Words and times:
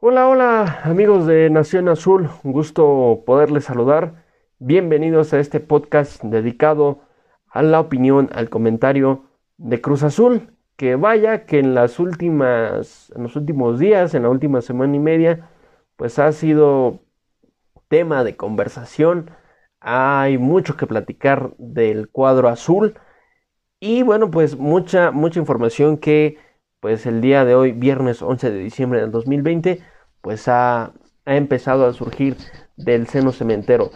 Hola, 0.00 0.28
hola 0.28 0.80
amigos 0.84 1.26
de 1.26 1.50
Nación 1.50 1.88
Azul, 1.88 2.30
un 2.44 2.52
gusto 2.52 3.24
poderles 3.26 3.64
saludar. 3.64 4.24
Bienvenidos 4.60 5.32
a 5.32 5.40
este 5.40 5.58
podcast 5.58 6.22
dedicado 6.22 7.00
a 7.48 7.62
la 7.62 7.80
opinión, 7.80 8.30
al 8.32 8.48
comentario 8.48 9.24
de 9.56 9.80
Cruz 9.80 10.04
Azul, 10.04 10.52
que 10.76 10.94
vaya 10.94 11.46
que 11.46 11.58
en 11.58 11.74
las 11.74 11.98
últimas, 11.98 13.12
en 13.16 13.24
los 13.24 13.34
últimos 13.34 13.80
días, 13.80 14.14
en 14.14 14.22
la 14.22 14.30
última 14.30 14.60
semana 14.62 14.94
y 14.94 15.00
media, 15.00 15.50
pues 15.96 16.20
ha 16.20 16.30
sido 16.30 17.00
tema 17.88 18.22
de 18.22 18.36
conversación. 18.36 19.32
Hay 19.80 20.38
mucho 20.38 20.76
que 20.76 20.86
platicar 20.86 21.54
del 21.58 22.08
cuadro 22.08 22.48
azul 22.48 22.94
y 23.80 24.04
bueno, 24.04 24.30
pues 24.30 24.56
mucha 24.56 25.10
mucha 25.10 25.40
información 25.40 25.98
que 25.98 26.38
pues 26.80 27.06
el 27.06 27.20
día 27.20 27.44
de 27.44 27.54
hoy, 27.54 27.72
viernes 27.72 28.22
11 28.22 28.50
de 28.50 28.58
diciembre 28.58 29.00
del 29.00 29.10
2020, 29.10 29.82
pues 30.20 30.48
ha, 30.48 30.92
ha 31.24 31.36
empezado 31.36 31.86
a 31.86 31.92
surgir 31.92 32.36
del 32.76 33.06
seno 33.06 33.32
cementero. 33.32 33.90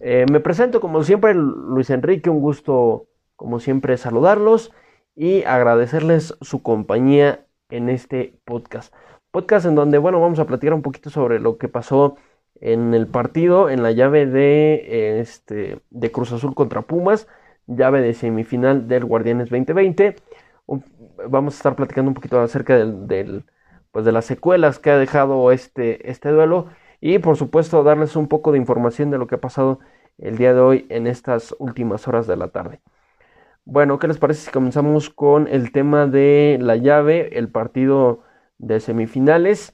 Eh, 0.00 0.26
me 0.30 0.40
presento 0.40 0.80
como 0.80 1.02
siempre 1.02 1.34
Luis 1.34 1.90
Enrique, 1.90 2.30
un 2.30 2.40
gusto 2.40 3.08
como 3.34 3.60
siempre 3.60 3.96
saludarlos 3.96 4.72
y 5.14 5.44
agradecerles 5.44 6.36
su 6.40 6.62
compañía 6.62 7.46
en 7.70 7.88
este 7.88 8.38
podcast. 8.44 8.94
Podcast 9.30 9.66
en 9.66 9.74
donde, 9.74 9.98
bueno, 9.98 10.20
vamos 10.20 10.38
a 10.38 10.46
platicar 10.46 10.74
un 10.74 10.82
poquito 10.82 11.10
sobre 11.10 11.40
lo 11.40 11.58
que 11.58 11.68
pasó 11.68 12.16
en 12.60 12.94
el 12.94 13.06
partido, 13.06 13.68
en 13.70 13.82
la 13.82 13.92
llave 13.92 14.26
de, 14.26 15.20
este, 15.20 15.80
de 15.90 16.12
Cruz 16.12 16.32
Azul 16.32 16.54
contra 16.54 16.82
Pumas, 16.82 17.26
llave 17.66 18.00
de 18.00 18.14
semifinal 18.14 18.88
del 18.88 19.04
Guardianes 19.04 19.50
2020. 19.50 20.16
Vamos 21.28 21.54
a 21.54 21.56
estar 21.56 21.76
platicando 21.76 22.10
un 22.10 22.14
poquito 22.14 22.40
acerca 22.40 22.76
del, 22.76 23.44
pues 23.96 24.04
de 24.04 24.12
las 24.12 24.26
secuelas 24.26 24.78
que 24.78 24.90
ha 24.90 24.98
dejado 24.98 25.50
este, 25.52 26.10
este 26.10 26.28
duelo 26.28 26.66
y 27.00 27.18
por 27.18 27.38
supuesto 27.38 27.82
darles 27.82 28.14
un 28.14 28.28
poco 28.28 28.52
de 28.52 28.58
información 28.58 29.10
de 29.10 29.16
lo 29.16 29.26
que 29.26 29.36
ha 29.36 29.40
pasado 29.40 29.80
el 30.18 30.36
día 30.36 30.52
de 30.52 30.60
hoy 30.60 30.86
en 30.90 31.06
estas 31.06 31.56
últimas 31.58 32.06
horas 32.06 32.26
de 32.26 32.36
la 32.36 32.48
tarde. 32.48 32.82
Bueno, 33.64 33.98
¿qué 33.98 34.06
les 34.06 34.18
parece 34.18 34.42
si 34.42 34.50
comenzamos 34.50 35.08
con 35.08 35.48
el 35.48 35.72
tema 35.72 36.06
de 36.06 36.58
la 36.60 36.76
llave, 36.76 37.38
el 37.38 37.48
partido 37.48 38.20
de 38.58 38.80
semifinales? 38.80 39.72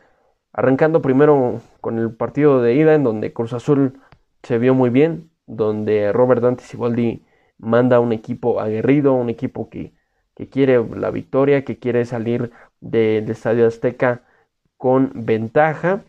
Arrancando 0.52 1.02
primero 1.02 1.60
con 1.80 1.98
el 1.98 2.14
partido 2.14 2.62
de 2.62 2.74
ida 2.74 2.94
en 2.94 3.02
donde 3.02 3.32
Cruz 3.32 3.52
Azul 3.52 3.98
se 4.44 4.58
vio 4.58 4.72
muy 4.72 4.90
bien, 4.90 5.32
donde 5.46 6.12
Robert 6.12 6.42
Dante 6.42 6.62
Siboldi 6.62 7.26
manda 7.58 7.98
un 7.98 8.12
equipo 8.12 8.60
aguerrido, 8.60 9.14
un 9.14 9.30
equipo 9.30 9.68
que, 9.68 9.94
quiere 10.48 10.80
la 10.96 11.10
victoria, 11.10 11.64
que 11.64 11.80
quiere 11.80 12.04
salir 12.04 12.52
del 12.82 13.30
Estadio 13.30 13.66
Azteca 13.66 14.22
con 14.76 15.12
ventaja. 15.14 16.02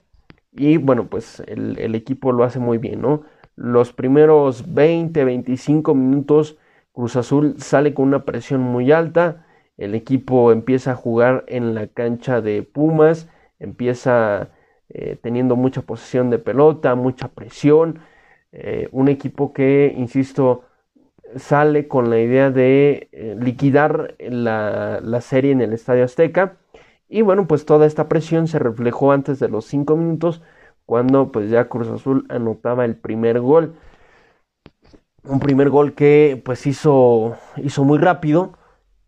Y 0.51 0.77
bueno, 0.77 1.07
pues 1.07 1.41
el, 1.47 1.95
equipo 1.95 2.31
lo 2.33 2.43
hace 2.43 2.59
muy 2.59 2.77
bien, 2.77 3.01
¿no? 3.01 3.23
Los 3.55 3.93
primeros 3.93 4.73
20, 4.73 5.23
25 5.23 5.95
minutos 5.95 6.57
Cruz 6.93 7.15
Azul 7.15 7.55
sale 7.57 7.93
con 7.93 8.07
una 8.07 8.23
presión 8.23 8.61
muy 8.61 8.91
alta, 8.91 9.45
el 9.77 9.95
equipo 9.95 10.51
empieza 10.51 10.91
a 10.91 10.95
jugar 10.95 11.43
en 11.47 11.73
la 11.73 11.87
cancha 11.87 12.39
de 12.39 12.61
Pumas, 12.61 13.27
empieza 13.59 14.51
eh, 14.89 15.17
teniendo 15.21 15.55
mucha 15.55 15.81
posesión 15.81 16.29
de 16.29 16.37
pelota, 16.37 16.93
mucha 16.95 17.29
presión, 17.29 17.99
eh, 18.51 18.89
un 18.91 19.07
equipo 19.09 19.53
que, 19.53 19.93
insisto, 19.97 20.65
sale 21.35 21.87
con 21.87 22.11
la 22.11 22.19
idea 22.19 22.51
de 22.51 23.09
eh, 23.11 23.35
liquidar 23.39 24.15
la, 24.19 24.99
la, 25.01 25.21
serie 25.21 25.51
en 25.51 25.61
el 25.61 25.73
Estadio 25.73 26.03
Azteca. 26.05 26.57
Y 27.13 27.21
bueno, 27.21 27.47
pues 27.47 27.65
toda 27.65 27.85
esta 27.85 28.09
presión 28.09 28.47
se 28.47 28.59
reflejó 28.59 29.11
antes 29.11 29.39
de 29.39 29.47
los 29.47 29.65
cinco 29.65 29.95
minutos, 29.95 30.41
cuando 30.85 31.31
pues 31.31 31.49
ya 31.49 31.69
Cruz 31.69 31.87
Azul 31.87 32.25
anotaba 32.29 32.85
el 32.85 32.95
primer 32.95 33.39
gol 33.39 33.75
un 35.25 35.39
primer 35.39 35.69
gol 35.69 35.93
que 35.93 36.41
pues 36.43 36.67
hizo, 36.67 37.37
hizo 37.57 37.83
muy 37.83 37.97
rápido 37.97 38.53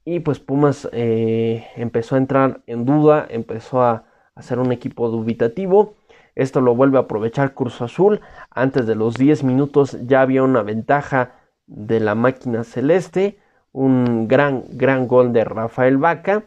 y 0.05 0.19
pues 0.19 0.39
Pumas 0.39 0.87
eh, 0.91 1.67
empezó 1.75 2.15
a 2.15 2.19
entrar 2.19 2.61
en 2.67 2.85
duda, 2.85 3.25
empezó 3.29 3.81
a 3.81 4.05
hacer 4.35 4.59
un 4.59 4.71
equipo 4.71 5.09
dubitativo. 5.09 5.95
Esto 6.35 6.61
lo 6.61 6.75
vuelve 6.75 6.97
a 6.97 7.01
aprovechar 7.01 7.53
Cruz 7.53 7.81
Azul. 7.81 8.21
Antes 8.51 8.87
de 8.87 8.95
los 8.95 9.15
10 9.15 9.43
minutos 9.43 9.97
ya 10.05 10.21
había 10.21 10.43
una 10.43 10.63
ventaja 10.63 11.33
de 11.65 11.99
la 11.99 12.15
máquina 12.15 12.63
celeste. 12.63 13.39
Un 13.71 14.27
gran, 14.27 14.63
gran 14.71 15.07
gol 15.07 15.33
de 15.33 15.43
Rafael 15.43 15.97
Vaca. 15.97 16.43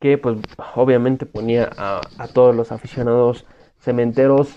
Que 0.00 0.18
pues 0.18 0.38
obviamente 0.74 1.26
ponía 1.26 1.70
a, 1.76 2.28
todos 2.32 2.54
los 2.54 2.72
aficionados 2.72 3.46
cementeros 3.78 4.56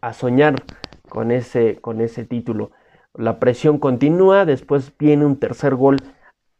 a 0.00 0.12
soñar 0.12 0.62
con 1.08 1.30
ese, 1.30 1.76
con 1.76 2.00
ese 2.00 2.24
título. 2.24 2.70
La 3.14 3.38
presión 3.38 3.78
continúa, 3.78 4.44
después 4.44 4.92
viene 4.98 5.24
un 5.24 5.38
tercer 5.38 5.74
gol 5.74 5.98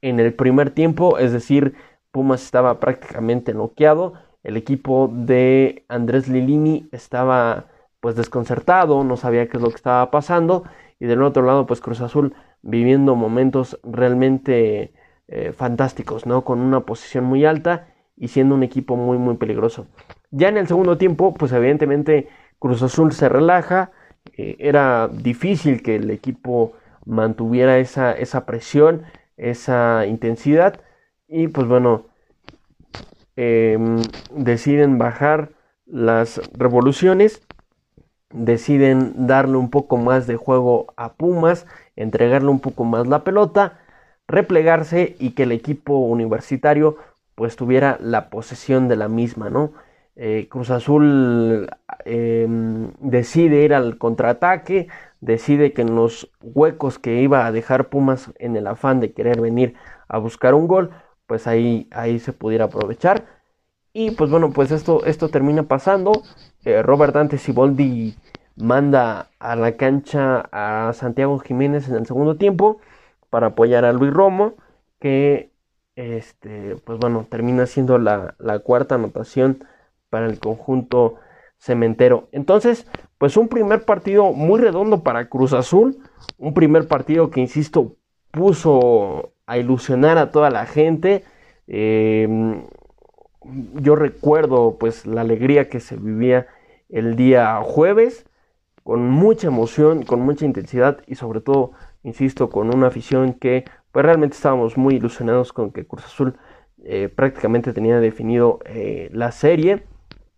en 0.01 0.21
el 0.21 0.35
primer 0.35 0.71
tiempo, 0.71 1.19
es 1.19 1.33
decir, 1.33 1.75
Pumas 2.11 2.43
estaba 2.43 2.81
prácticamente 2.81 3.53
noqueado, 3.53 4.15
el 4.43 4.57
equipo 4.57 5.11
de 5.13 5.85
Andrés 5.89 6.29
Lilini 6.29 6.89
estaba 6.93 7.67
pues 8.01 8.15
desconcertado, 8.15 9.03
no 9.05 9.17
sabía 9.17 9.49
qué 9.49 9.57
es 9.57 9.63
lo 9.63 9.71
que 9.71 9.77
estaba 9.77 10.11
pasando 10.11 10.63
y 11.01 11.07
del 11.07 11.23
otro 11.23 11.43
lado 11.43 11.67
pues 11.67 11.81
Cruz 11.81 12.01
Azul 12.01 12.35
viviendo 12.63 13.17
momentos 13.17 13.79
realmente 13.83 14.95
eh, 15.29 15.53
fantásticos, 15.53 16.27
¿no? 16.27 16.45
Con 16.45 16.61
una 16.61 16.81
posición 16.81 17.25
muy 17.25 17.45
alta 17.45 17.89
y 18.17 18.29
siendo 18.29 18.55
un 18.55 18.63
equipo 18.63 18.97
muy 18.97 19.19
muy 19.19 19.37
peligroso. 19.37 19.87
Ya 20.31 20.49
en 20.49 20.57
el 20.57 20.67
segundo 20.67 20.99
tiempo 20.99 21.35
pues 21.35 21.53
evidentemente 21.53 22.29
Cruz 22.59 22.83
Azul 22.83 23.13
se 23.13 23.29
relaja, 23.29 23.91
eh, 24.37 24.57
era 24.59 25.09
difícil 25.09 25.83
que 25.83 25.97
el 25.97 26.11
equipo 26.11 26.73
mantuviera 27.05 27.79
esa, 27.79 28.13
esa 28.13 28.47
presión, 28.47 29.03
esa 29.37 30.07
intensidad 30.07 30.81
y 31.29 31.49
pues 31.49 31.67
bueno, 31.67 32.07
em, 33.37 34.03
deciden 34.35 34.99
bajar 34.99 35.53
las 35.87 36.41
revoluciones, 36.53 37.43
deciden 38.31 39.27
darle 39.27 39.57
un 39.57 39.71
poco 39.71 39.97
más 39.97 40.27
de 40.27 40.37
juego 40.37 40.93
a 40.97 41.15
Pumas, 41.15 41.67
entregarle 41.97 42.49
un 42.49 42.61
poco 42.61 42.85
más 42.85 43.07
la 43.07 43.25
pelota, 43.25 43.81
replegarse 44.29 45.17
y 45.19 45.31
que 45.31 45.45
el 45.45 45.53
equipo 45.53 45.99
universitario 45.99 46.97
pues 47.35 47.57
tuviera 47.57 47.99
la 48.01 48.31
posesión 48.31 48.89
de 48.89 48.97
la 48.97 49.09
misma, 49.09 49.51
¿no? 49.51 49.73
Eh, 50.17 50.49
Cruz 50.51 50.71
Azul 50.71 51.69
em, 52.07 52.93
decide 53.01 53.63
ir 53.63 53.75
al 53.75 53.99
contraataque, 53.99 54.89
decide 55.21 55.73
que 55.75 55.83
en 55.83 55.95
los 55.95 56.31
huecos 56.41 56.99
que 56.99 57.21
iba 57.21 57.47
a 57.47 57.53
dejar 57.53 57.89
Pumas 57.91 58.33
en 58.39 58.57
el 58.57 58.67
afán 58.67 59.01
de 59.01 59.13
querer 59.13 59.41
venir 59.41 59.75
a 60.09 60.19
buscar 60.19 60.55
un 60.55 60.67
gol, 60.67 60.91
pues 61.27 61.47
ahí, 61.47 61.89
ahí 61.91 62.19
se 62.19 62.33
pudiera 62.33 62.67
aprovechar. 62.67 63.27
Y 63.93 64.13
pues 64.13 64.31
bueno, 64.31 64.51
pues 64.53 64.71
esto, 64.71 65.05
esto 65.05 65.29
termina 65.29 65.65
pasando. 65.65 66.23
Eh, 66.65 66.83
Robert 66.83 67.15
Dante 67.15 67.39
Siboldi 67.39 68.17
manda 68.57 69.29
a 69.39 69.57
la 69.57 69.77
cancha 69.77 70.49
a 70.53 70.93
Santiago 70.95 71.39
Jiménez 71.39 71.89
en 71.89 71.97
el 71.97 72.07
segundo 72.07 72.37
tiempo 72.37 72.81
para 73.37 73.49
apoyar 73.49 73.85
a 73.85 73.93
Luis 73.93 74.15
Romo, 74.15 74.55
que 74.99 75.51
este, 75.95 76.75
pues 76.87 76.99
bueno, 76.99 77.27
termina 77.29 77.67
siendo 77.67 77.99
la, 77.99 78.35
la 78.39 78.61
cuarta 78.61 78.95
anotación 78.95 79.63
para 80.09 80.25
el 80.25 80.39
conjunto 80.39 81.17
cementero. 81.59 82.31
Entonces, 82.33 82.87
pues 83.19 83.37
un 83.37 83.49
primer 83.49 83.85
partido 83.85 84.33
muy 84.33 84.59
redondo 84.59 85.03
para 85.03 85.29
Cruz 85.29 85.53
Azul, 85.53 85.99
un 86.39 86.55
primer 86.55 86.89
partido 86.89 87.29
que, 87.29 87.43
insisto, 87.43 87.97
puso 88.31 89.35
a 89.45 89.59
ilusionar 89.59 90.17
a 90.17 90.31
toda 90.31 90.49
la 90.49 90.65
gente. 90.65 91.23
Em, 91.67 92.65
yo 93.75 93.97
recuerdo 93.97 94.79
pues 94.81 95.05
la 95.05 95.21
alegría 95.21 95.69
que 95.69 95.81
se 95.81 95.99
vivía 95.99 96.47
el 96.89 97.17
día 97.17 97.61
jueves, 97.63 98.25
con 98.83 99.11
mucha 99.11 99.49
emoción, 99.49 100.05
con 100.05 100.21
mucha 100.21 100.47
intensidad 100.47 101.03
y 101.07 101.17
sobre 101.17 101.43
todo, 101.43 101.73
insisto, 102.07 102.49
con 102.49 102.75
una 102.75 102.87
afición 102.87 103.35
que 103.35 103.65
pues 103.91 104.05
realmente 104.05 104.37
estábamos 104.37 104.77
muy 104.79 104.95
ilusionados 104.95 105.53
con 105.53 105.73
que 105.73 105.87
Cruz 105.87 106.05
Azul 106.05 106.37
eh, 106.85 107.09
prácticamente 107.09 107.73
tenía 107.73 107.99
definido 107.99 108.61
eh, 108.65 109.09
la 109.13 109.33
serie 109.33 109.83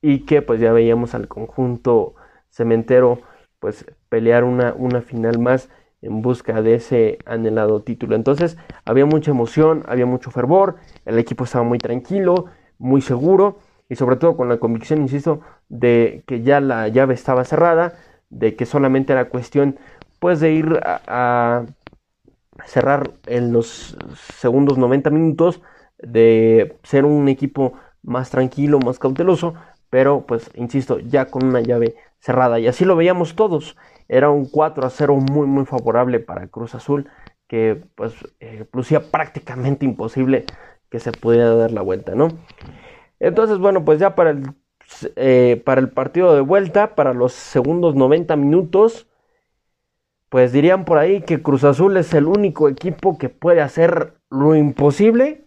y 0.00 0.20
que 0.20 0.40
pues 0.40 0.60
ya 0.60 0.72
veíamos 0.72 1.14
al 1.14 1.28
conjunto 1.28 2.14
cementero 2.50 3.20
pues 3.60 3.84
pelear 4.08 4.44
una, 4.44 4.72
una 4.72 5.02
final 5.02 5.38
más 5.38 5.68
en 6.00 6.22
busca 6.22 6.62
de 6.62 6.74
ese 6.74 7.18
anhelado 7.26 7.82
título. 7.82 8.16
Entonces 8.16 8.56
había 8.86 9.04
mucha 9.04 9.32
emoción, 9.32 9.84
había 9.88 10.06
mucho 10.06 10.30
fervor, 10.30 10.76
el 11.04 11.18
equipo 11.18 11.44
estaba 11.44 11.64
muy 11.64 11.78
tranquilo, 11.78 12.46
muy 12.78 13.02
seguro 13.02 13.58
y 13.90 13.96
sobre 13.96 14.16
todo 14.16 14.36
con 14.36 14.48
la 14.48 14.58
convicción, 14.58 15.02
insisto, 15.02 15.40
de 15.68 16.22
que 16.26 16.40
ya 16.42 16.60
la 16.60 16.88
llave 16.88 17.14
estaba 17.14 17.44
cerrada, 17.44 17.94
de 18.30 18.56
que 18.56 18.64
solamente 18.64 19.12
era 19.12 19.28
cuestión 19.28 19.78
pues 20.18 20.40
de 20.40 20.52
ir 20.52 20.80
a, 20.84 21.00
a 21.06 22.66
cerrar 22.66 23.10
en 23.26 23.52
los 23.52 23.96
segundos 24.38 24.78
90 24.78 25.10
minutos, 25.10 25.62
de 25.98 26.76
ser 26.82 27.04
un 27.04 27.28
equipo 27.28 27.74
más 28.02 28.30
tranquilo, 28.30 28.78
más 28.78 28.98
cauteloso 28.98 29.54
pero 29.90 30.26
pues 30.26 30.50
insisto, 30.54 30.98
ya 30.98 31.26
con 31.26 31.44
una 31.46 31.60
llave 31.60 31.96
cerrada 32.20 32.58
y 32.58 32.66
así 32.66 32.84
lo 32.84 32.96
veíamos 32.96 33.34
todos. 33.34 33.76
Era 34.08 34.30
un 34.30 34.46
4 34.46 34.86
a 34.86 34.90
0 34.90 35.16
muy 35.16 35.46
muy 35.46 35.64
favorable 35.66 36.20
para 36.20 36.48
Cruz 36.48 36.74
Azul 36.74 37.08
que 37.46 37.82
pues 37.94 38.14
eh, 38.40 38.66
lucía 38.72 39.00
prácticamente 39.10 39.86
imposible 39.86 40.44
que 40.90 41.00
se 41.00 41.12
pudiera 41.12 41.54
dar 41.54 41.72
la 41.72 41.82
vuelta, 41.82 42.14
¿no? 42.14 42.28
Entonces, 43.20 43.58
bueno, 43.58 43.84
pues 43.84 43.98
ya 43.98 44.14
para 44.14 44.30
el, 44.30 44.52
eh, 45.16 45.60
para 45.64 45.80
el 45.80 45.90
partido 45.90 46.34
de 46.34 46.40
vuelta, 46.40 46.94
para 46.94 47.14
los 47.14 47.32
segundos 47.32 47.94
90 47.94 48.36
minutos, 48.36 49.08
pues 50.28 50.52
dirían 50.52 50.84
por 50.84 50.98
ahí 50.98 51.22
que 51.22 51.42
Cruz 51.42 51.64
Azul 51.64 51.96
es 51.96 52.12
el 52.14 52.26
único 52.26 52.68
equipo 52.68 53.18
que 53.18 53.28
puede 53.28 53.62
hacer 53.62 54.14
lo 54.30 54.54
imposible, 54.54 55.44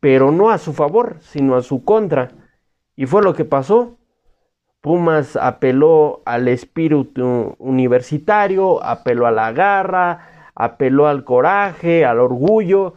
pero 0.00 0.30
no 0.30 0.50
a 0.50 0.58
su 0.58 0.72
favor, 0.72 1.16
sino 1.20 1.56
a 1.56 1.62
su 1.62 1.84
contra. 1.84 2.30
Y 2.96 3.06
fue 3.06 3.22
lo 3.22 3.34
que 3.34 3.44
pasó. 3.44 3.98
Pumas 4.80 5.36
apeló 5.36 6.22
al 6.24 6.48
espíritu 6.48 7.54
universitario, 7.58 8.82
apeló 8.84 9.26
a 9.26 9.30
la 9.30 9.52
garra, 9.52 10.50
apeló 10.54 11.06
al 11.06 11.24
coraje, 11.24 12.04
al 12.04 12.18
orgullo, 12.18 12.94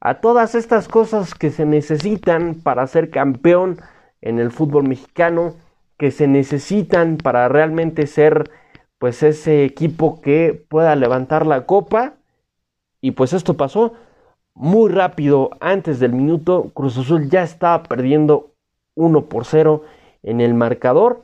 a 0.00 0.20
todas 0.20 0.54
estas 0.54 0.88
cosas 0.88 1.34
que 1.34 1.50
se 1.50 1.66
necesitan 1.66 2.54
para 2.54 2.86
ser 2.86 3.10
campeón 3.10 3.78
en 4.20 4.38
el 4.38 4.50
fútbol 4.50 4.88
mexicano, 4.88 5.54
que 5.98 6.10
se 6.10 6.26
necesitan 6.26 7.16
para 7.16 7.48
realmente 7.48 8.06
ser 8.06 8.50
pues 9.06 9.22
ese 9.22 9.64
equipo 9.64 10.20
que 10.20 10.66
pueda 10.68 10.96
levantar 10.96 11.46
la 11.46 11.64
copa. 11.64 12.14
Y 13.00 13.12
pues 13.12 13.32
esto 13.32 13.54
pasó 13.54 13.92
muy 14.52 14.90
rápido 14.90 15.50
antes 15.60 16.00
del 16.00 16.12
minuto 16.12 16.72
Cruz 16.74 16.98
Azul 16.98 17.30
ya 17.30 17.44
estaba 17.44 17.84
perdiendo 17.84 18.50
1 18.96 19.26
por 19.26 19.44
0 19.44 19.84
en 20.24 20.40
el 20.40 20.54
marcador. 20.54 21.22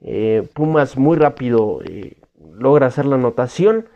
Eh, 0.00 0.48
Pumas 0.52 0.96
muy 0.96 1.16
rápido 1.16 1.78
eh, 1.84 2.16
logra 2.54 2.88
hacer 2.88 3.06
la 3.06 3.14
anotación. 3.14 3.86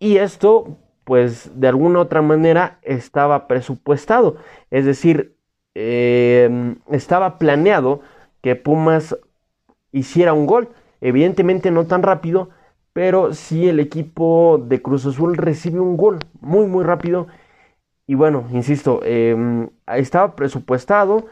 Y 0.00 0.16
esto 0.16 0.78
pues 1.04 1.60
de 1.60 1.68
alguna 1.68 2.00
otra 2.00 2.22
manera 2.22 2.80
estaba 2.82 3.46
presupuestado. 3.46 4.34
Es 4.72 4.84
decir 4.84 5.36
eh, 5.76 6.74
estaba 6.90 7.38
planeado 7.38 8.00
que 8.40 8.56
Pumas 8.56 9.16
hiciera 9.92 10.32
un 10.32 10.46
gol 10.46 10.70
Evidentemente 11.00 11.70
no 11.70 11.86
tan 11.86 12.02
rápido, 12.02 12.50
pero 12.92 13.34
sí 13.34 13.68
el 13.68 13.80
equipo 13.80 14.58
de 14.66 14.82
Cruz 14.82 15.06
Azul 15.06 15.36
recibe 15.36 15.80
un 15.80 15.96
gol 15.96 16.18
muy 16.40 16.66
muy 16.66 16.84
rápido. 16.84 17.28
Y 18.06 18.14
bueno, 18.14 18.46
insisto, 18.52 19.00
em, 19.04 19.68
estaba 19.86 20.34
presupuestado. 20.34 21.26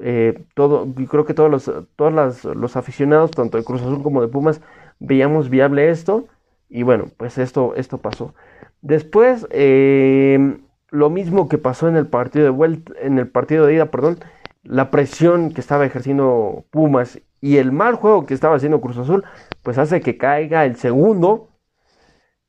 Eh, 0.00 0.44
todo, 0.54 0.86
creo 1.08 1.24
que 1.24 1.34
todos 1.34 1.50
los, 1.50 1.72
todos 1.96 2.44
los 2.44 2.76
aficionados, 2.76 3.30
tanto 3.32 3.58
de 3.58 3.64
Cruz 3.64 3.82
Azul 3.82 4.02
como 4.02 4.20
de 4.22 4.28
Pumas, 4.28 4.60
veíamos 4.98 5.48
viable 5.50 5.90
esto. 5.90 6.26
Y 6.68 6.82
bueno, 6.82 7.06
pues 7.16 7.38
esto, 7.38 7.74
esto 7.76 7.98
pasó. 7.98 8.34
Después, 8.82 9.46
em, 9.50 10.60
lo 10.90 11.10
mismo 11.10 11.48
que 11.48 11.58
pasó 11.58 11.88
en 11.88 11.96
el 11.96 12.06
partido 12.06 12.44
de 12.44 12.50
vuelta, 12.50 12.92
en 13.00 13.18
el 13.18 13.28
partido 13.28 13.66
de 13.66 13.74
ida, 13.74 13.86
perdón, 13.90 14.18
la 14.62 14.90
presión 14.90 15.52
que 15.52 15.60
estaba 15.60 15.86
ejerciendo 15.86 16.64
Pumas 16.70 17.20
y 17.40 17.58
el 17.58 17.72
mal 17.72 17.94
juego 17.94 18.26
que 18.26 18.34
estaba 18.34 18.56
haciendo 18.56 18.80
Cruz 18.80 18.98
Azul, 18.98 19.24
pues 19.62 19.78
hace 19.78 20.00
que 20.00 20.16
caiga 20.16 20.64
el 20.64 20.76
segundo. 20.76 21.48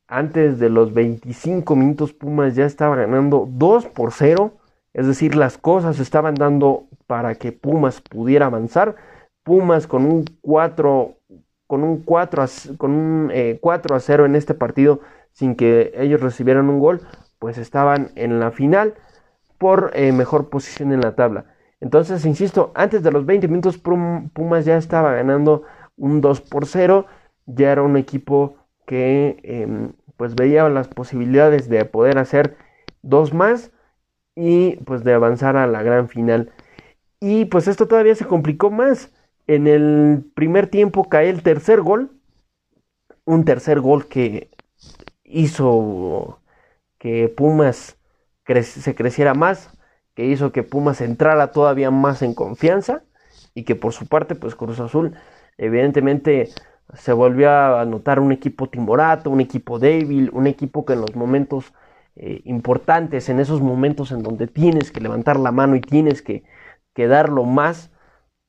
Antes 0.06 0.58
de 0.58 0.70
los 0.70 0.92
25 0.92 1.76
minutos 1.76 2.12
Pumas 2.12 2.56
ya 2.56 2.64
estaba 2.66 2.96
ganando 2.96 3.46
2 3.48 3.86
por 3.86 4.12
0. 4.12 4.52
Es 4.92 5.06
decir, 5.06 5.36
las 5.36 5.56
cosas 5.56 6.00
estaban 6.00 6.34
dando 6.34 6.88
para 7.06 7.36
que 7.36 7.52
Pumas 7.52 8.00
pudiera 8.00 8.46
avanzar. 8.46 8.96
Pumas 9.44 9.86
con 9.86 10.04
un 10.04 10.24
4 10.42 11.16
con 11.66 11.84
un 11.84 12.02
4 12.02 12.42
a, 12.42 12.48
con 12.76 12.90
un, 12.90 13.30
4 13.60 13.94
eh, 13.94 13.96
a 13.96 14.00
0 14.00 14.26
en 14.26 14.34
este 14.34 14.54
partido 14.54 15.00
sin 15.32 15.54
que 15.54 15.92
ellos 15.94 16.20
recibieran 16.20 16.68
un 16.68 16.80
gol, 16.80 17.00
pues 17.38 17.58
estaban 17.58 18.10
en 18.16 18.40
la 18.40 18.50
final 18.50 18.94
por 19.56 19.92
eh, 19.94 20.10
mejor 20.10 20.48
posición 20.48 20.92
en 20.92 21.00
la 21.00 21.14
tabla. 21.14 21.44
Entonces, 21.80 22.24
insisto, 22.26 22.72
antes 22.74 23.02
de 23.02 23.10
los 23.10 23.24
20 23.26 23.48
minutos 23.48 23.78
Pumas 23.78 24.64
ya 24.64 24.76
estaba 24.76 25.14
ganando 25.14 25.62
un 25.96 26.20
2 26.20 26.40
por 26.42 26.66
0, 26.66 27.06
ya 27.46 27.72
era 27.72 27.82
un 27.82 27.96
equipo 27.96 28.56
que 28.86 29.40
em, 29.42 29.92
pues 30.16 30.34
veía 30.34 30.68
las 30.68 30.88
posibilidades 30.88 31.68
de 31.68 31.84
poder 31.84 32.18
hacer 32.18 32.56
dos 33.02 33.32
más 33.32 33.72
y 34.34 34.76
pues 34.84 35.04
de 35.04 35.14
avanzar 35.14 35.56
a 35.56 35.66
la 35.66 35.82
gran 35.82 36.08
final. 36.08 36.52
Y 37.20 37.46
pues 37.46 37.68
esto 37.68 37.86
todavía 37.88 38.14
se 38.14 38.26
complicó 38.26 38.70
más. 38.70 39.12
En 39.46 39.66
el 39.66 40.24
primer 40.34 40.68
tiempo 40.68 41.08
cae 41.08 41.30
el 41.30 41.42
tercer 41.42 41.80
gol, 41.80 42.10
un 43.24 43.44
tercer 43.44 43.80
gol 43.80 44.06
que 44.08 44.50
hizo 45.24 46.40
que 46.98 47.28
Pumas 47.28 47.98
se 48.62 48.94
creciera 48.94 49.34
más, 49.34 49.79
que 50.20 50.26
hizo 50.26 50.52
que 50.52 50.62
Pumas 50.62 51.00
entrara 51.00 51.50
todavía 51.50 51.90
más 51.90 52.20
en 52.20 52.34
confianza 52.34 53.04
y 53.54 53.64
que 53.64 53.74
por 53.74 53.94
su 53.94 54.06
parte 54.06 54.34
pues 54.34 54.54
Cruz 54.54 54.78
Azul 54.78 55.14
evidentemente 55.56 56.50
se 56.92 57.14
volvió 57.14 57.50
a 57.50 57.86
notar 57.86 58.20
un 58.20 58.30
equipo 58.30 58.68
timorato, 58.68 59.30
un 59.30 59.40
equipo 59.40 59.78
débil, 59.78 60.28
un 60.34 60.46
equipo 60.46 60.84
que 60.84 60.92
en 60.92 61.00
los 61.00 61.16
momentos 61.16 61.72
eh, 62.16 62.42
importantes, 62.44 63.30
en 63.30 63.40
esos 63.40 63.62
momentos 63.62 64.12
en 64.12 64.22
donde 64.22 64.46
tienes 64.46 64.92
que 64.92 65.00
levantar 65.00 65.38
la 65.38 65.52
mano 65.52 65.74
y 65.74 65.80
tienes 65.80 66.20
que, 66.20 66.44
que 66.92 67.06
darlo 67.06 67.44
más, 67.44 67.90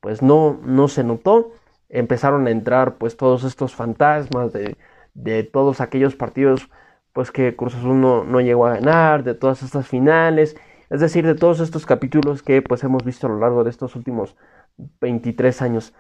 pues 0.02 0.22
no, 0.22 0.60
no 0.66 0.90
se 0.90 1.06
notó. 1.06 1.54
Empezaron 1.88 2.48
a 2.48 2.52
entrar 2.52 2.98
pues 2.98 3.16
todos 3.16 3.46
estos 3.46 3.76
fantasmas 3.76 4.52
de, 4.52 4.76
de 5.14 5.44
todos 5.46 5.80
aquellos 5.80 6.16
partidos 6.16 6.70
pues 7.14 7.32
que 7.32 7.56
Cruz 7.56 7.76
Azul 7.76 8.02
no, 8.02 8.26
no 8.26 8.42
llegó 8.42 8.66
a 8.66 8.74
ganar, 8.74 9.24
de 9.24 9.36
todas 9.36 9.64
estas 9.64 9.88
finales 9.88 10.58
es 10.92 11.00
decir, 11.00 11.26
de 11.26 11.36
todos 11.36 11.62
estos 11.62 11.86
capítulos 11.86 12.44
que 12.44 12.62
pues 12.62 12.84
hemos 12.84 13.06
visto 13.06 13.26
a 13.26 13.30
lo 13.30 13.40
largo 13.40 13.64
de 13.64 13.70
estos 13.70 13.96
últimos 13.96 14.36
23 15.00 15.62
años. 15.62 15.94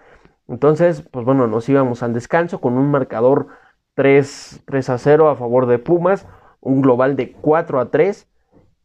Entonces, 0.50 1.01
pues 1.10 1.25
bueno, 1.25 1.48
nos 1.48 1.70
íbamos 1.70 2.04
al 2.04 2.13
descanso 2.13 2.60
con 2.60 2.77
un 2.77 2.92
marcador 2.92 3.48
3, 3.96 4.63
3 4.65 4.89
a 4.89 4.98
0 4.98 5.30
a 5.30 5.38
favor 5.38 5.65
de 5.65 5.80
Pumas, 5.80 6.27
un 6.60 6.82
global 6.82 7.15
de 7.15 7.32
4 7.32 7.80
a 7.80 7.89
3, 7.89 8.27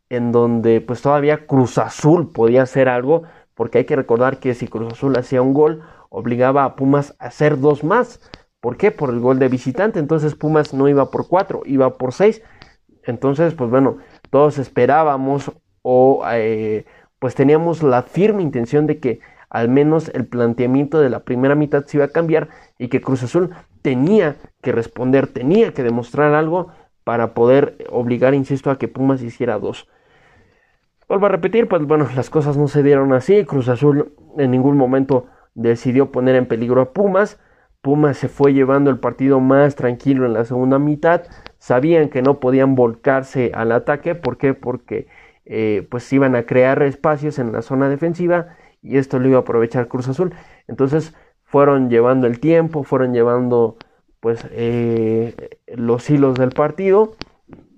en 0.08 0.30
donde 0.30 0.80
pues 0.80 1.02
todavía 1.02 1.48
Cruz 1.48 1.76
Azul 1.76 2.30
podía 2.32 2.62
hacer 2.62 2.88
algo, 2.88 3.24
porque 3.54 3.78
hay 3.78 3.84
que 3.84 3.96
recordar 3.96 4.38
que 4.38 4.54
si 4.54 4.68
Cruz 4.68 4.92
Azul 4.92 5.18
hacía 5.18 5.42
un 5.42 5.54
gol, 5.54 5.82
obligaba 6.08 6.62
a 6.62 6.76
Pumas 6.76 7.16
a 7.18 7.26
hacer 7.26 7.58
dos 7.58 7.82
más. 7.82 8.20
¿Por 8.60 8.76
qué? 8.76 8.92
Por 8.92 9.10
el 9.10 9.18
gol 9.18 9.40
de 9.40 9.48
visitante. 9.48 9.98
Entonces 9.98 10.36
Pumas 10.36 10.72
no 10.72 10.88
iba 10.88 11.10
por 11.10 11.26
4, 11.26 11.62
iba 11.64 11.98
por 11.98 12.12
6. 12.12 12.42
Entonces, 13.02 13.54
pues 13.54 13.70
bueno, 13.70 13.98
todos 14.30 14.58
esperábamos 14.58 15.50
o 15.88 16.24
eh, 16.32 16.84
pues 17.20 17.36
teníamos 17.36 17.84
la 17.84 18.02
firme 18.02 18.42
intención 18.42 18.88
de 18.88 18.98
que 18.98 19.20
al 19.48 19.68
menos 19.68 20.10
el 20.14 20.26
planteamiento 20.26 20.98
de 20.98 21.10
la 21.10 21.20
primera 21.20 21.54
mitad 21.54 21.84
se 21.84 21.98
iba 21.98 22.06
a 22.06 22.08
cambiar 22.08 22.48
y 22.76 22.88
que 22.88 23.00
Cruz 23.00 23.22
Azul 23.22 23.50
tenía 23.82 24.34
que 24.62 24.72
responder, 24.72 25.28
tenía 25.28 25.72
que 25.72 25.84
demostrar 25.84 26.34
algo 26.34 26.72
para 27.04 27.34
poder 27.34 27.86
obligar, 27.88 28.34
insisto, 28.34 28.72
a 28.72 28.78
que 28.78 28.88
Pumas 28.88 29.22
hiciera 29.22 29.60
dos. 29.60 29.88
Vuelvo 31.08 31.26
a 31.26 31.28
repetir, 31.28 31.68
pues 31.68 31.86
bueno, 31.86 32.08
las 32.16 32.30
cosas 32.30 32.56
no 32.56 32.66
se 32.66 32.82
dieron 32.82 33.12
así. 33.12 33.44
Cruz 33.44 33.68
Azul 33.68 34.12
en 34.38 34.50
ningún 34.50 34.76
momento 34.76 35.26
decidió 35.54 36.10
poner 36.10 36.34
en 36.34 36.46
peligro 36.46 36.80
a 36.80 36.92
Pumas. 36.92 37.38
Pumas 37.80 38.16
se 38.16 38.28
fue 38.28 38.54
llevando 38.54 38.90
el 38.90 38.98
partido 38.98 39.38
más 39.38 39.76
tranquilo 39.76 40.26
en 40.26 40.32
la 40.32 40.44
segunda 40.44 40.80
mitad. 40.80 41.22
Sabían 41.58 42.08
que 42.08 42.22
no 42.22 42.40
podían 42.40 42.74
volcarse 42.74 43.52
al 43.54 43.70
ataque. 43.70 44.16
¿Por 44.16 44.36
qué? 44.36 44.52
Porque 44.52 45.06
eh, 45.48 45.86
pues 45.88 46.12
iban 46.12 46.34
a 46.34 46.42
crear 46.42 46.82
espacios 46.82 47.38
en 47.38 47.52
la 47.52 47.62
zona 47.62 47.88
defensiva 47.88 48.56
y 48.82 48.98
esto 48.98 49.20
lo 49.20 49.28
iba 49.28 49.38
a 49.38 49.40
aprovechar 49.42 49.86
Cruz 49.86 50.08
Azul. 50.08 50.34
Entonces 50.66 51.14
fueron 51.44 51.88
llevando 51.88 52.26
el 52.26 52.40
tiempo, 52.40 52.82
fueron 52.82 53.14
llevando 53.14 53.76
pues 54.18 54.44
eh, 54.50 55.60
los 55.68 56.10
hilos 56.10 56.36
del 56.36 56.50
partido 56.50 57.12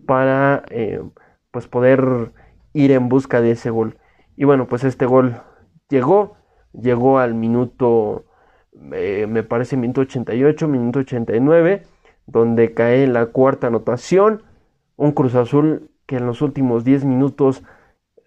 para 0.06 0.64
eh, 0.70 1.02
pues 1.50 1.68
poder 1.68 2.32
ir 2.72 2.90
en 2.92 3.10
busca 3.10 3.42
de 3.42 3.50
ese 3.50 3.68
gol. 3.68 3.98
Y 4.34 4.44
bueno, 4.44 4.66
pues 4.66 4.84
este 4.84 5.04
gol 5.04 5.42
llegó, 5.90 6.36
llegó 6.72 7.18
al 7.18 7.34
minuto, 7.34 8.24
me 8.72 9.42
parece 9.42 9.76
minuto 9.76 10.02
88, 10.02 10.68
minuto 10.68 11.00
89, 11.00 11.82
donde 12.26 12.72
cae 12.72 13.06
la 13.08 13.26
cuarta 13.26 13.66
anotación, 13.66 14.44
un 14.96 15.12
Cruz 15.12 15.34
Azul 15.34 15.90
que 16.08 16.16
en 16.16 16.26
los 16.26 16.40
últimos 16.42 16.84
10 16.84 17.04
minutos 17.04 17.62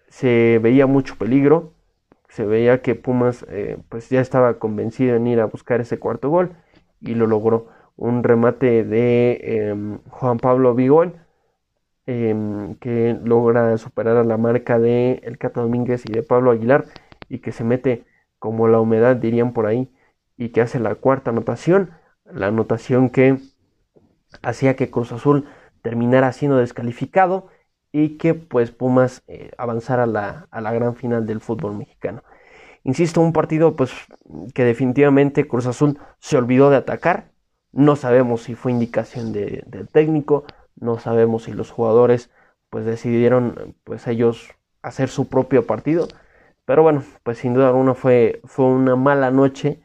se 0.08 0.60
veía 0.62 0.86
mucho 0.86 1.16
peligro, 1.18 1.74
se 2.28 2.46
veía 2.46 2.80
que 2.80 2.94
Pumas 2.94 3.44
eh, 3.50 3.76
pues 3.88 4.08
ya 4.08 4.20
estaba 4.20 4.60
convencido 4.60 5.16
en 5.16 5.26
ir 5.26 5.40
a 5.40 5.46
buscar 5.46 5.80
ese 5.80 5.98
cuarto 5.98 6.30
gol 6.30 6.52
y 7.00 7.14
lo 7.16 7.26
logró. 7.26 7.66
Un 7.96 8.22
remate 8.22 8.84
de 8.84 9.40
em, 9.42 9.98
Juan 10.10 10.38
Pablo 10.38 10.74
Vigón 10.76 11.16
em, 12.06 12.76
que 12.76 13.18
logra 13.24 13.76
superar 13.78 14.16
a 14.16 14.24
la 14.24 14.36
marca 14.38 14.78
de 14.78 15.20
El 15.24 15.38
Cata 15.38 15.60
Domínguez 15.60 16.04
y 16.06 16.12
de 16.12 16.22
Pablo 16.22 16.52
Aguilar 16.52 16.84
y 17.28 17.40
que 17.40 17.50
se 17.52 17.64
mete 17.64 18.04
como 18.38 18.68
la 18.68 18.80
humedad 18.80 19.16
dirían 19.16 19.52
por 19.52 19.66
ahí, 19.66 19.92
y 20.36 20.50
que 20.50 20.60
hace 20.62 20.80
la 20.80 20.94
cuarta 20.96 21.30
anotación, 21.30 21.90
la 22.24 22.48
anotación 22.48 23.10
que 23.10 23.38
hacía 24.42 24.76
que 24.76 24.90
Cruz 24.90 25.12
Azul 25.12 25.48
terminara 25.82 26.32
siendo 26.32 26.58
descalificado 26.58 27.48
y 27.92 28.16
que 28.18 28.34
pues 28.34 28.70
Pumas 28.70 29.22
eh, 29.28 29.52
avanzara 29.58 30.04
a 30.04 30.06
la, 30.06 30.48
a 30.50 30.60
la 30.60 30.72
gran 30.72 30.96
final 30.96 31.26
del 31.26 31.40
fútbol 31.40 31.76
mexicano. 31.76 32.22
Insisto, 32.84 33.20
un 33.20 33.32
partido 33.32 33.76
pues 33.76 33.92
que 34.54 34.64
definitivamente 34.64 35.46
Cruz 35.46 35.66
Azul 35.66 35.98
se 36.18 36.36
olvidó 36.36 36.70
de 36.70 36.76
atacar. 36.76 37.30
No 37.72 37.96
sabemos 37.96 38.42
si 38.42 38.54
fue 38.54 38.72
indicación 38.72 39.32
de, 39.32 39.62
del 39.66 39.88
técnico, 39.88 40.44
no 40.76 40.98
sabemos 40.98 41.44
si 41.44 41.52
los 41.52 41.70
jugadores 41.70 42.30
pues 42.70 42.84
decidieron 42.86 43.76
pues 43.84 44.06
ellos 44.06 44.50
hacer 44.82 45.08
su 45.08 45.28
propio 45.28 45.66
partido. 45.66 46.08
Pero 46.64 46.82
bueno, 46.82 47.04
pues 47.22 47.38
sin 47.38 47.54
duda 47.54 47.68
alguna 47.68 47.94
fue, 47.94 48.40
fue 48.44 48.64
una 48.66 48.96
mala 48.96 49.30
noche 49.30 49.82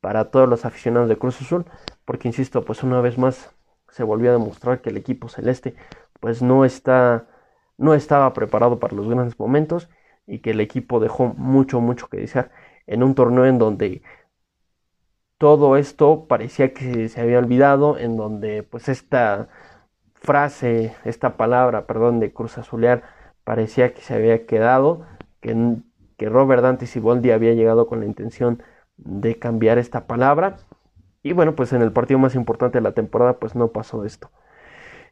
para 0.00 0.30
todos 0.30 0.48
los 0.48 0.64
aficionados 0.64 1.08
de 1.08 1.16
Cruz 1.16 1.40
Azul, 1.42 1.66
porque 2.04 2.28
insisto, 2.28 2.64
pues 2.64 2.82
una 2.82 3.00
vez 3.00 3.18
más 3.18 3.50
se 3.90 4.04
volvió 4.04 4.30
a 4.30 4.34
demostrar 4.34 4.80
que 4.80 4.90
el 4.90 4.96
equipo 4.96 5.28
celeste 5.28 5.74
pues 6.20 6.42
no 6.42 6.64
está 6.64 7.26
no 7.78 7.94
estaba 7.94 8.32
preparado 8.34 8.78
para 8.80 8.94
los 8.96 9.08
grandes 9.08 9.38
momentos 9.38 9.88
y 10.26 10.40
que 10.40 10.50
el 10.50 10.60
equipo 10.60 11.00
dejó 11.00 11.28
mucho 11.36 11.80
mucho 11.80 12.08
que 12.08 12.18
desear 12.18 12.50
en 12.86 13.02
un 13.02 13.14
torneo 13.14 13.46
en 13.46 13.58
donde 13.58 14.02
todo 15.38 15.76
esto 15.76 16.26
parecía 16.26 16.74
que 16.74 17.08
se 17.08 17.20
había 17.20 17.38
olvidado, 17.38 17.98
en 17.98 18.16
donde 18.16 18.64
pues 18.64 18.88
esta 18.88 19.48
frase, 20.14 20.94
esta 21.04 21.36
palabra, 21.36 21.86
perdón, 21.86 22.20
de 22.20 22.32
Cruz 22.32 22.58
Azulear 22.58 23.04
parecía 23.44 23.94
que 23.94 24.02
se 24.02 24.14
había 24.14 24.46
quedado, 24.46 25.06
que, 25.40 25.76
que 26.16 26.28
Robert 26.28 26.62
Dante 26.62 26.86
Siboldi 26.86 27.30
había 27.30 27.54
llegado 27.54 27.86
con 27.86 28.00
la 28.00 28.06
intención 28.06 28.62
de 28.96 29.38
cambiar 29.38 29.78
esta 29.78 30.06
palabra. 30.06 30.56
Y 31.22 31.32
bueno, 31.32 31.54
pues 31.54 31.72
en 31.72 31.82
el 31.82 31.92
partido 31.92 32.18
más 32.18 32.34
importante 32.34 32.78
de 32.78 32.82
la 32.82 32.92
temporada, 32.92 33.38
pues 33.38 33.54
no 33.54 33.68
pasó 33.68 34.04
esto. 34.04 34.30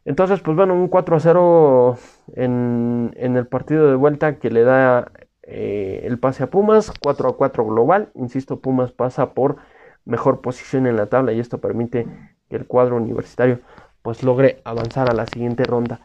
Entonces, 0.07 0.39
pues 0.39 0.55
bueno, 0.55 0.73
un 0.73 0.87
4 0.87 1.17
a 1.17 1.19
0 1.19 1.97
en, 2.35 3.13
el 3.17 3.45
partido 3.45 3.89
de 3.89 3.95
vuelta 3.95 4.39
que 4.39 4.49
le 4.49 4.63
da 4.63 5.11
eh, 5.43 6.03
el 6.05 6.17
pase 6.17 6.43
a 6.43 6.47
Pumas, 6.47 6.93
4 7.03 7.27
a 7.27 7.35
4 7.35 7.65
global. 7.65 8.09
Insisto, 8.15 8.61
Pumas 8.61 8.93
pasa 8.93 9.33
por 9.33 9.57
mejor 10.05 10.39
posición 10.39 10.87
en 10.87 10.95
la 10.95 11.07
tabla 11.07 11.33
y 11.33 11.41
esto 11.41 11.57
permite 11.57 12.07
que 12.49 12.55
el 12.55 12.65
cuadro 12.65 12.95
universitario 12.95 13.59
pues 14.01 14.23
logre 14.23 14.61
avanzar 14.63 15.09
a 15.11 15.13
la 15.13 15.25
siguiente 15.25 15.65
ronda. 15.65 15.99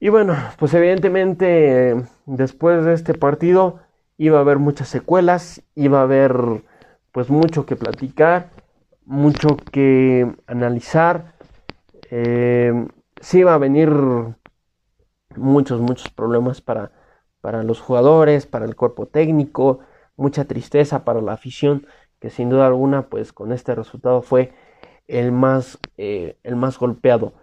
Y 0.00 0.08
bueno, 0.08 0.34
pues 0.58 0.72
evidentemente 0.72 2.02
después 2.24 2.82
de 2.86 2.94
este 2.94 3.12
partido 3.12 3.80
iba 4.16 4.38
a 4.38 4.40
haber 4.40 4.58
muchas 4.58 4.88
secuelas, 4.88 5.62
iba 5.74 5.98
a 5.98 6.04
haber 6.04 6.34
pues 7.12 7.28
mucho 7.28 7.66
que 7.66 7.76
platicar, 7.76 8.48
mucho 9.04 9.58
que 9.70 10.34
analizar 10.46 11.35
eh, 12.10 12.86
sí 13.20 13.42
va 13.42 13.54
a 13.54 13.58
venir 13.58 13.90
muchos, 15.36 15.80
muchos 15.80 16.10
problemas 16.10 16.60
para, 16.60 16.92
para 17.40 17.62
los 17.62 17.80
jugadores, 17.80 18.46
para 18.46 18.64
el 18.64 18.76
cuerpo 18.76 19.06
técnico, 19.06 19.80
mucha 20.16 20.44
tristeza 20.44 21.04
para 21.04 21.20
la 21.20 21.32
afición, 21.32 21.86
que 22.20 22.30
sin 22.30 22.50
duda 22.50 22.66
alguna, 22.66 23.08
pues 23.08 23.32
con 23.32 23.52
este 23.52 23.74
resultado 23.74 24.22
fue 24.22 24.52
el 25.06 25.32
más, 25.32 25.78
eh, 25.96 26.38
el 26.42 26.56
más 26.56 26.78
golpeado. 26.78 27.34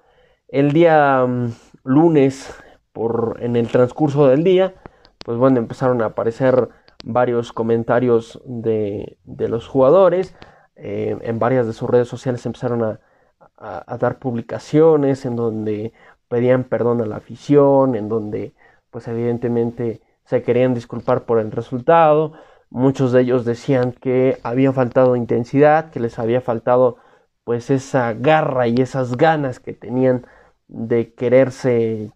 El 0.47 0.71
día 0.71 1.25
mm, 1.25 1.51
lunes, 1.83 2.53
por, 2.91 3.37
en 3.41 3.55
el 3.55 3.69
transcurso 3.69 4.27
del 4.27 4.43
día, 4.43 4.75
pues 5.25 5.37
bueno, 5.37 5.59
empezaron 5.59 6.01
a 6.01 6.07
aparecer 6.07 6.69
varios 7.03 7.53
comentarios 7.53 8.41
de, 8.45 9.17
de 9.23 9.47
los 9.47 9.67
jugadores, 9.67 10.35
eh, 10.75 11.17
en 11.21 11.39
varias 11.39 11.67
de 11.67 11.73
sus 11.73 11.89
redes 11.89 12.07
sociales 12.07 12.45
empezaron 12.45 12.83
a, 12.83 12.99
a, 13.63 13.97
dar 13.97 14.19
publicaciones 14.19 15.25
en 15.25 15.35
donde 15.35 15.93
pedían 16.27 16.65
perdón 16.65 17.01
a 17.01 17.05
la 17.05 17.17
afición, 17.17 17.95
en 17.95 18.09
donde 18.09 18.53
pues 18.91 19.07
evidentemente 19.07 20.01
se 20.25 20.43
querían 20.43 20.73
disculpar 20.73 21.23
por 21.25 21.39
el 21.39 21.51
resultado. 21.51 22.33
Muchos 22.69 23.11
de 23.11 23.21
ellos 23.21 23.45
decían 23.45 23.93
que 23.93 24.39
había 24.43 24.73
faltado 24.73 25.15
intensidad, 25.15 25.91
que 25.91 25.99
les 25.99 26.19
había 26.19 26.41
faltado 26.41 26.97
pues 27.43 27.69
esa 27.69 28.13
garra 28.13 28.67
y 28.67 28.75
esas 28.75 29.17
ganas 29.17 29.59
que 29.59 29.73
tenían 29.73 30.25
de 30.67 31.13
quererse 31.13 32.11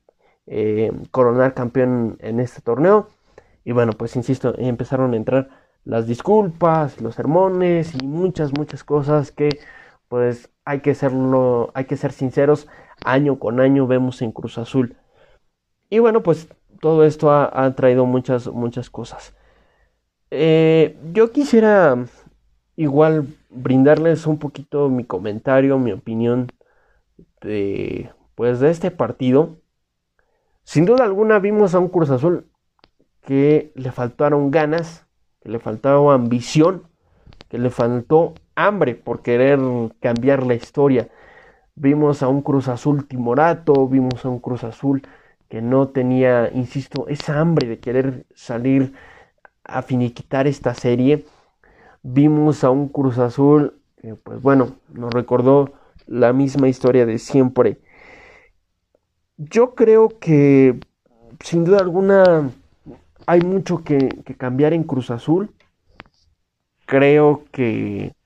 eh, 0.48 0.92
coronar 1.12 1.54
campeón 1.54 2.18
en 2.22 2.40
este 2.40 2.62
torneo. 2.62 3.08
Y 3.64 3.72
bueno, 3.74 3.94
pues 3.94 4.16
insisto, 4.16 4.54
empezaron 4.58 5.14
a 5.14 5.18
entrar 5.18 5.50
las 5.86 6.08
disculpas, 6.08 7.02
los 7.02 7.16
sermones 7.16 7.94
y 7.96 8.06
muchas, 8.06 8.52
muchas 8.58 8.84
cosas 8.84 9.32
que 9.32 9.50
pues 10.08 10.50
hay 10.66 10.82
que 10.82 10.96
serlo, 10.96 11.72
hay 11.74 11.86
que 11.86 11.98
ser 11.98 12.12
sinceros, 12.12 12.68
año 13.04 13.40
con 13.40 13.60
año 13.60 13.88
vemos 13.88 14.22
en 14.22 14.32
Cruz 14.32 14.58
Azul. 14.58 14.98
Y 15.90 16.00
bueno, 16.00 16.24
pues 16.24 16.50
todo 16.82 17.04
esto 17.04 17.32
ha, 17.32 17.76
traído 17.76 18.06
muchas, 18.06 18.48
muchas 18.48 18.90
cosas. 18.90 19.36
Eh, 20.32 21.00
yo 21.14 21.32
quisiera 21.32 22.06
igual 22.76 23.28
brindarles 23.50 24.28
un 24.28 24.38
poquito 24.38 24.90
mi 24.90 25.04
comentario, 25.04 25.80
mi 25.80 25.92
opinión 25.92 26.52
de, 27.42 28.12
pues, 28.36 28.60
de 28.60 28.70
este 28.70 28.92
partido. 28.92 29.58
Sin 30.64 30.86
duda 30.86 31.06
alguna 31.06 31.40
vimos 31.40 31.74
a 31.74 31.80
un 31.80 31.88
Cruz 31.88 32.10
Azul 32.10 32.50
que 33.22 33.72
le 33.76 33.92
faltaron 33.92 34.52
ganas, 34.52 35.08
que 35.42 35.50
le 35.50 35.60
faltaba 35.60 36.14
ambición, 36.14 36.84
que 37.50 37.58
le 37.58 37.70
faltó 37.70 38.34
hambre 38.58 38.96
por 38.96 39.22
querer 39.22 39.60
cambiar 40.02 40.44
la 40.44 40.56
historia. 40.56 41.08
Vimos 41.76 42.24
a 42.24 42.28
un 42.28 42.42
Cruz 42.42 42.68
Azul 42.68 43.08
timorato, 43.08 43.88
vimos 43.88 44.26
a 44.26 44.30
un 44.30 44.40
Cruz 44.40 44.64
Azul 44.64 45.04
que 45.48 45.62
no 45.62 45.90
tenía, 45.90 46.52
insisto, 46.54 47.08
esa 47.08 47.40
hambre 47.40 47.68
de 47.70 47.80
querer 47.80 48.26
salir 48.34 48.94
a 49.64 49.84
finiquitar 49.84 50.48
esta 50.48 50.74
serie. 50.74 51.24
Vimos 52.02 52.64
a 52.64 52.72
un 52.72 52.90
Cruz 52.90 53.20
Azul 53.20 53.80
que, 54.02 54.16
pues 54.16 54.42
bueno, 54.42 54.76
nos 54.92 55.14
recordó 55.14 55.72
la 56.08 56.34
misma 56.34 56.68
historia 56.68 57.06
de 57.06 57.20
siempre. 57.20 57.78
Yo 59.38 59.76
creo 59.76 60.10
que, 60.20 60.80
sin 61.42 61.64
duda 61.64 61.78
alguna, 61.78 62.50
hay 63.28 63.42
mucho 63.42 63.84
que, 63.84 64.10
que 64.26 64.36
cambiar 64.36 64.74
en 64.74 64.84
Cruz 64.84 65.12
Azul. 65.12 65.52
Creo 66.88 67.44
que 67.52 68.17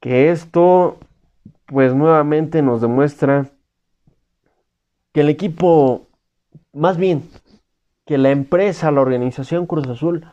que 0.00 0.30
esto 0.30 0.98
pues 1.66 1.94
nuevamente 1.94 2.62
nos 2.62 2.80
demuestra 2.80 3.50
que 5.12 5.20
el 5.20 5.28
equipo, 5.28 6.08
más 6.72 6.96
bien, 6.96 7.28
que 8.06 8.18
la 8.18 8.30
empresa, 8.30 8.90
la 8.90 9.00
organización 9.00 9.66
Cruz 9.66 9.86
Azul 9.86 10.26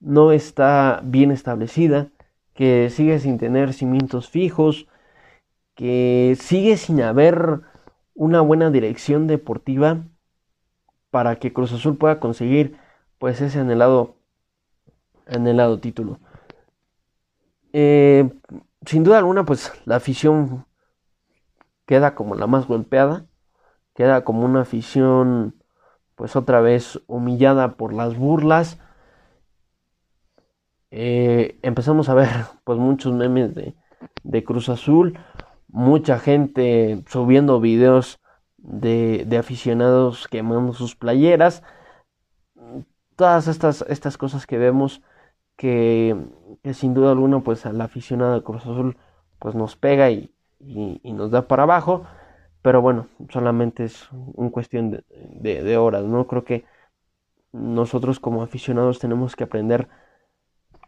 no 0.00 0.30
está 0.32 1.00
bien 1.04 1.30
establecida, 1.32 2.08
que 2.54 2.90
sigue 2.90 3.18
sin 3.18 3.38
tener 3.38 3.72
cimientos 3.72 4.28
fijos, 4.28 4.86
que 5.74 6.36
sigue 6.40 6.76
sin 6.76 7.00
haber 7.02 7.60
una 8.14 8.40
buena 8.40 8.70
dirección 8.70 9.26
deportiva 9.26 10.04
para 11.10 11.36
que 11.36 11.52
Cruz 11.52 11.72
Azul 11.72 11.96
pueda 11.96 12.20
conseguir 12.20 12.76
pues 13.18 13.40
ese 13.40 13.60
anhelado 13.60 14.16
anhelado 15.26 15.78
título. 15.78 16.18
Eh, 17.72 18.30
sin 18.86 19.04
duda 19.04 19.18
alguna, 19.18 19.44
pues 19.44 19.72
la 19.84 19.96
afición 19.96 20.66
queda 21.86 22.14
como 22.14 22.34
la 22.34 22.46
más 22.46 22.66
golpeada, 22.66 23.26
queda 23.94 24.24
como 24.24 24.44
una 24.44 24.62
afición, 24.62 25.62
pues 26.14 26.36
otra 26.36 26.60
vez 26.60 27.00
humillada 27.06 27.76
por 27.76 27.92
las 27.92 28.16
burlas. 28.16 28.78
Eh, 30.90 31.58
empezamos 31.62 32.08
a 32.08 32.14
ver, 32.14 32.28
pues 32.64 32.78
muchos 32.78 33.12
memes 33.12 33.54
de, 33.54 34.44
Cruz 34.44 34.68
Azul, 34.68 35.18
mucha 35.68 36.18
gente 36.18 37.02
subiendo 37.08 37.60
videos 37.60 38.20
de, 38.58 39.24
de 39.26 39.38
aficionados 39.38 40.28
quemando 40.28 40.72
sus 40.72 40.94
playeras, 40.94 41.62
todas 43.16 43.48
estas, 43.48 43.84
estas 43.88 44.16
cosas 44.16 44.46
que 44.46 44.58
vemos 44.58 45.02
que, 45.58 46.16
sin 46.72 46.94
duda 46.94 47.10
alguna 47.10 47.40
pues 47.40 47.66
al 47.66 47.80
aficionado 47.80 48.34
de 48.34 48.44
Cruz 48.44 48.62
Azul 48.62 48.96
pues 49.40 49.56
nos 49.56 49.76
pega 49.76 50.10
y, 50.10 50.32
nos 51.04 51.30
da 51.32 51.48
para 51.48 51.64
abajo. 51.64 52.04
Pero 52.62 52.80
bueno 52.80 53.08
solamente 53.30 53.84
es 53.84 54.08
un 54.12 54.50
cuestión 54.50 55.04
de, 55.10 55.76
horas 55.76 56.04
no 56.04 56.26
creo 56.26 56.44
que 56.44 56.64
nosotros 57.52 58.20
como 58.20 58.42
aficionados 58.42 58.98
tenemos 59.00 59.36
que 59.36 59.44
aprender 59.44 59.88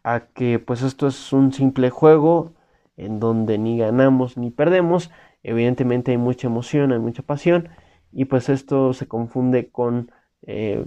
a 0.04 0.20
que 0.34 0.58
pues 0.58 0.82
esto 0.82 1.08
es 1.08 1.32
un 1.32 1.52
simple 1.52 1.90
juego 1.90 2.54
en 2.96 3.20
donde 3.20 3.58
ni 3.58 3.78
ganamos 3.78 4.36
ni 4.36 4.50
perdemos. 4.50 5.10
Evidentemente 5.42 6.12
hay 6.12 6.18
mucha 6.18 6.46
emoción 6.46 6.92
hay 6.92 7.00
mucha 7.00 7.22
pasión 7.22 7.70
y 8.12 8.26
pues 8.26 8.48
esto 8.48 8.92
se 8.92 9.08
confunde 9.08 9.70
con 9.70 10.12
eh, 10.42 10.84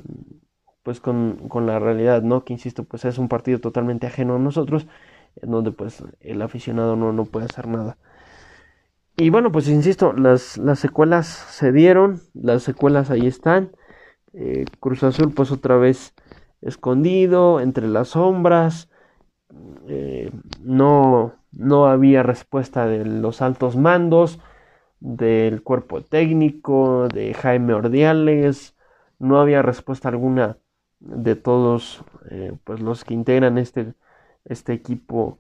pues 0.84 1.00
con, 1.00 1.48
con, 1.50 1.66
la 1.66 1.80
realidad, 1.80 2.22
¿no? 2.24 2.44
Que 2.46 2.54
insisto, 2.54 2.84
pues 2.84 3.06
es 3.06 3.18
un 3.18 3.30
partido 3.30 3.60
totalmente 3.60 4.08
ajeno 4.08 4.36
a 4.36 4.40
nosotros, 4.40 4.88
en 5.42 5.52
donde 5.52 5.72
pues 5.72 6.04
el 6.22 6.42
aficionado 6.42 6.96
no, 6.96 7.14
no 7.14 7.26
puede 7.26 7.46
hacer 7.46 7.68
nada. 7.68 7.98
Y 9.16 9.30
bueno, 9.30 9.52
pues 9.52 9.68
insisto, 9.70 10.14
las, 10.14 10.58
las 10.58 10.80
secuelas 10.80 11.28
se 11.28 11.72
dieron, 11.72 12.22
las 12.34 12.64
secuelas 12.64 13.12
ahí 13.12 13.28
están. 13.28 13.72
Eh, 14.34 14.66
Cruz 14.80 15.04
Azul 15.04 15.34
pues 15.34 15.52
otra 15.52 15.78
vez 15.78 16.14
escondido 16.62 17.60
entre 17.60 17.88
las 17.88 18.10
sombras. 18.10 18.90
Eh, 19.88 20.32
no, 20.62 21.36
no 21.52 21.88
había 21.88 22.24
respuesta 22.24 22.88
de 22.88 23.06
los 23.06 23.42
altos 23.42 23.76
mandos, 23.78 24.40
del 25.00 25.64
cuerpo 25.64 26.02
técnico, 26.02 27.08
de 27.08 27.34
Jaime 27.34 27.74
Ordiales. 27.74 28.76
No 29.20 29.40
había 29.40 29.62
respuesta 29.62 30.10
alguna 30.10 30.58
de 31.04 31.36
todos 31.36 32.04
eh, 32.32 32.54
pues 32.64 32.80
los 32.80 33.04
que 33.04 33.14
integran 33.14 33.58
este, 33.58 33.94
este 34.46 34.74
equipo 34.74 35.38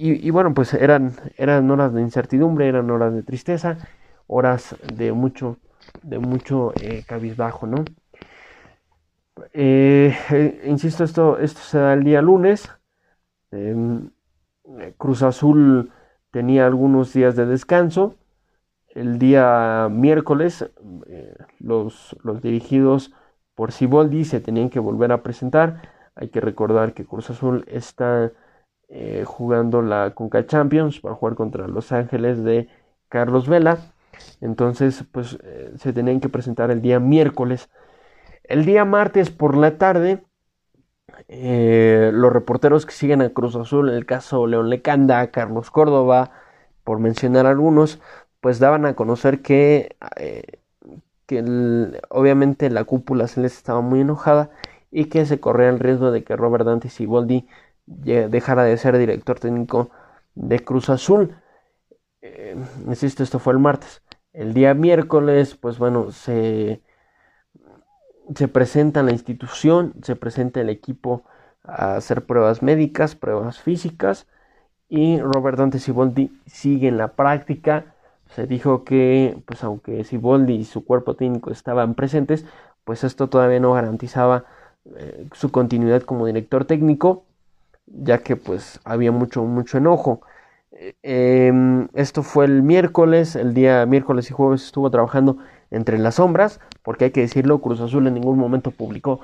y, 0.00 0.30
bueno, 0.30 0.54
pues 0.54 0.74
eran, 0.74 1.14
eran 1.36 1.68
horas 1.72 1.92
de 1.92 2.00
incertidumbre, 2.00 2.68
eran 2.68 2.88
horas 2.88 3.12
de 3.12 3.24
tristeza, 3.24 3.78
horas 4.28 4.76
de 4.94 5.10
mucho, 5.10 5.56
de 6.04 6.20
mucho 6.20 6.72
eh, 6.80 7.02
cabizbajo, 7.04 7.66
¿no? 7.66 7.84
Eh, 9.52 10.62
insisto, 10.66 11.02
esto, 11.02 11.38
esto 11.40 11.60
se 11.60 11.78
da 11.78 11.94
el 11.94 12.04
día 12.04 12.22
lunes. 12.22 12.70
Em, 13.50 14.10
Cruz 14.98 15.24
Azul 15.24 15.90
tenía 16.30 16.66
algunos 16.66 17.12
días 17.12 17.34
de 17.34 17.46
descanso. 17.46 18.14
El 18.90 19.18
día 19.18 19.88
miércoles, 19.90 20.70
los, 21.58 22.16
los 22.22 22.40
dirigidos 22.40 23.12
por 23.58 23.72
Siboldi 23.72 24.24
se 24.24 24.38
tenían 24.38 24.70
que 24.70 24.78
volver 24.78 25.10
a 25.10 25.24
presentar. 25.24 25.82
Hay 26.14 26.28
que 26.28 26.40
recordar 26.40 26.94
que 26.94 27.04
Cruz 27.04 27.28
Azul 27.28 27.64
está 27.66 28.30
eh, 28.88 29.24
jugando 29.26 29.82
la 29.82 30.14
Conca 30.14 30.46
Champions 30.46 31.00
para 31.00 31.16
jugar 31.16 31.34
contra 31.34 31.66
Los 31.66 31.90
Ángeles 31.90 32.44
de 32.44 32.68
Carlos 33.08 33.48
Vela. 33.48 33.78
Entonces, 34.40 35.04
pues 35.10 35.38
eh, 35.42 35.72
se 35.76 35.92
tenían 35.92 36.20
que 36.20 36.28
presentar 36.28 36.70
el 36.70 36.82
día 36.82 37.00
miércoles. 37.00 37.68
El 38.44 38.64
día 38.64 38.84
martes 38.84 39.30
por 39.30 39.56
la 39.56 39.76
tarde, 39.76 40.22
eh, 41.26 42.12
los 42.14 42.32
reporteros 42.32 42.86
que 42.86 42.92
siguen 42.92 43.22
a 43.22 43.30
Cruz 43.30 43.56
Azul, 43.56 43.88
en 43.88 43.96
el 43.96 44.06
caso 44.06 44.46
León 44.46 44.70
Lecanda, 44.70 45.32
Carlos 45.32 45.72
Córdoba, 45.72 46.30
por 46.84 47.00
mencionar 47.00 47.46
algunos, 47.46 48.00
pues 48.40 48.60
daban 48.60 48.86
a 48.86 48.94
conocer 48.94 49.42
que, 49.42 49.96
que 51.28 51.44
obviamente 52.08 52.70
la 52.70 52.84
cúpula 52.84 53.28
se 53.28 53.42
les 53.42 53.54
estaba 53.54 53.82
muy 53.82 54.00
enojada 54.00 54.50
y 54.90 55.04
que 55.06 55.26
se 55.26 55.40
corría 55.40 55.68
el 55.68 55.78
riesgo 55.78 56.10
de 56.10 56.24
que 56.24 56.36
Robert 56.36 56.64
Dante 56.64 56.88
Siboldi 56.88 57.46
dejara 57.86 58.64
de 58.64 58.78
ser 58.78 58.96
director 58.96 59.38
técnico 59.38 59.90
de 60.34 60.60
Cruz 60.60 60.88
Azul. 60.88 61.36
Eh, 62.22 62.56
insisto, 62.86 63.22
esto 63.22 63.38
fue 63.38 63.52
el 63.52 63.58
martes. 63.58 64.02
El 64.32 64.54
día 64.54 64.72
miércoles, 64.72 65.54
pues 65.54 65.78
bueno, 65.78 66.12
se, 66.12 66.80
se 68.34 68.48
presenta 68.48 69.02
la 69.02 69.12
institución, 69.12 69.92
se 70.02 70.16
presenta 70.16 70.62
el 70.62 70.70
equipo 70.70 71.24
a 71.62 71.96
hacer 71.96 72.24
pruebas 72.24 72.62
médicas, 72.62 73.14
pruebas 73.14 73.60
físicas 73.60 74.26
y 74.88 75.20
Robert 75.20 75.58
Dante 75.58 75.78
Siboldi 75.78 76.40
sigue 76.46 76.88
en 76.88 76.96
la 76.96 77.08
práctica. 77.08 77.94
Se 78.34 78.46
dijo 78.46 78.84
que, 78.84 79.42
pues 79.46 79.64
aunque 79.64 80.04
Siboldi 80.04 80.54
y 80.54 80.64
su 80.64 80.84
cuerpo 80.84 81.14
técnico 81.16 81.50
estaban 81.50 81.94
presentes, 81.94 82.44
pues 82.84 83.04
esto 83.04 83.28
todavía 83.28 83.60
no 83.60 83.72
garantizaba 83.72 84.44
eh, 84.96 85.26
su 85.32 85.50
continuidad 85.50 86.02
como 86.02 86.26
director 86.26 86.64
técnico 86.64 87.24
ya 87.92 88.18
que 88.18 88.36
pues 88.36 88.80
había 88.84 89.12
mucho, 89.12 89.44
mucho 89.44 89.78
enojo. 89.78 90.22
Em, 91.02 91.88
esto 91.94 92.22
fue 92.22 92.44
el 92.44 92.62
miércoles, 92.62 93.34
el 93.36 93.54
día 93.54 93.84
miércoles 93.86 94.30
y 94.30 94.34
jueves 94.34 94.64
estuvo 94.64 94.90
trabajando 94.90 95.38
entre 95.70 95.98
las 95.98 96.16
sombras, 96.16 96.60
porque 96.82 97.06
hay 97.06 97.10
que 97.10 97.20
decirlo, 97.22 97.60
Cruz 97.60 97.80
Azul 97.80 98.06
en 98.06 98.14
ningún 98.14 98.38
momento 98.38 98.70
publicó 98.70 99.20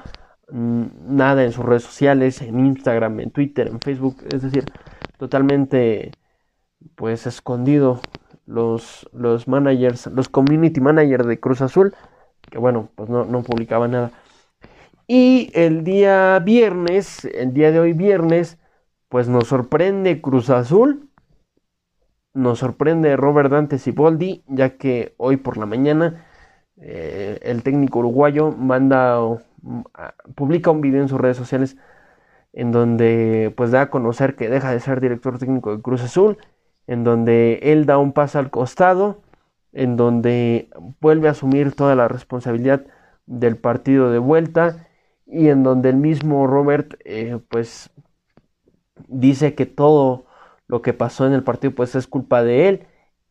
mm, 0.51 0.85
nada 1.09 1.45
en 1.45 1.53
sus 1.53 1.65
redes 1.65 1.85
sociales, 1.85 2.43
en 2.43 2.61
Instagram, 2.67 3.21
en 3.21 3.31
Twitter, 3.31 3.69
en 3.69 3.81
Facebook, 3.81 4.17
es 4.33 4.43
decir, 4.43 4.65
totalmente 5.19 6.13
pues 6.97 7.27
escondido 7.27 8.01
los, 8.47 9.09
los 9.13 9.49
managers, 9.49 10.07
los 10.09 10.29
community 10.29 10.81
managers 10.81 11.27
de 11.27 11.41
Cruz 11.41 11.61
Azul, 11.61 11.95
que 12.51 12.59
bueno, 12.59 12.89
pues 12.95 13.09
no, 13.09 13.25
no 13.25 13.43
publicaban 13.43 13.93
nada. 13.93 14.11
Y 15.07 15.51
el 15.55 15.85
día 15.85 16.39
viernes, 16.39 17.25
el 17.27 17.53
día 17.53 17.71
de 17.73 17.81
hoy 17.81 17.93
viernes, 17.93 18.59
pues 19.09 19.29
nos 19.29 19.49
sorprende 19.49 20.21
Cruz 20.21 20.51
Azul, 20.51 21.11
nos 22.33 22.59
sorprende 22.59 23.17
Robert 23.17 23.51
Dante 23.51 23.79
Ciboldi, 23.79 24.43
ya 24.49 24.77
que 24.77 25.15
hoy 25.19 25.37
por 25.37 25.57
la 25.57 25.67
mañana 25.67 26.27
eh, 26.81 27.39
el 27.43 27.63
técnico 27.63 28.01
uruguayo 28.01 28.51
manda, 28.51 29.19
publica 30.35 30.71
un 30.71 30.81
video 30.81 31.03
en 31.03 31.09
sus 31.09 31.21
redes 31.21 31.37
sociales 31.37 31.77
en 32.53 32.73
donde 32.73 33.53
pues 33.57 33.71
da 33.71 33.83
a 33.83 33.91
conocer 33.91 34.37
que 34.37 34.49
deja 34.49 34.71
de 34.71 34.81
ser 34.81 35.01
director 35.01 35.39
técnico 35.39 35.77
de 35.77 35.83
Cruz 35.83 36.03
Azul, 36.03 36.39
en 36.87 37.05
donde 37.05 37.61
él 37.63 37.87
da 37.87 37.99
un 37.99 38.13
paso 38.13 38.39
al 38.39 38.51
costado, 38.51 39.23
en 39.73 39.97
donde 39.97 40.71
vuelve 41.01 41.29
a 41.29 41.33
asumir 41.33 41.75
toda 41.75 41.95
la 41.95 42.09
responsabilidad 42.09 42.87
del 43.27 43.57
partido 43.57 44.11
de 44.11 44.19
vuelta 44.19 44.89
y 45.27 45.49
en 45.49 45.63
donde 45.63 45.91
el 45.91 45.97
mismo 45.97 46.47
Robert 46.47 46.95
eh, 47.05 47.39
pues 47.49 47.91
dice 49.09 49.55
que 49.55 49.67
todo 49.67 50.27
lo 50.67 50.83
que 50.83 50.93
pasó 50.93 51.27
en 51.27 51.33
el 51.33 51.43
partido 51.43 51.75
pues 51.75 51.95
es 51.95 52.07
culpa 52.07 52.43
de 52.43 52.69
él 52.69 52.87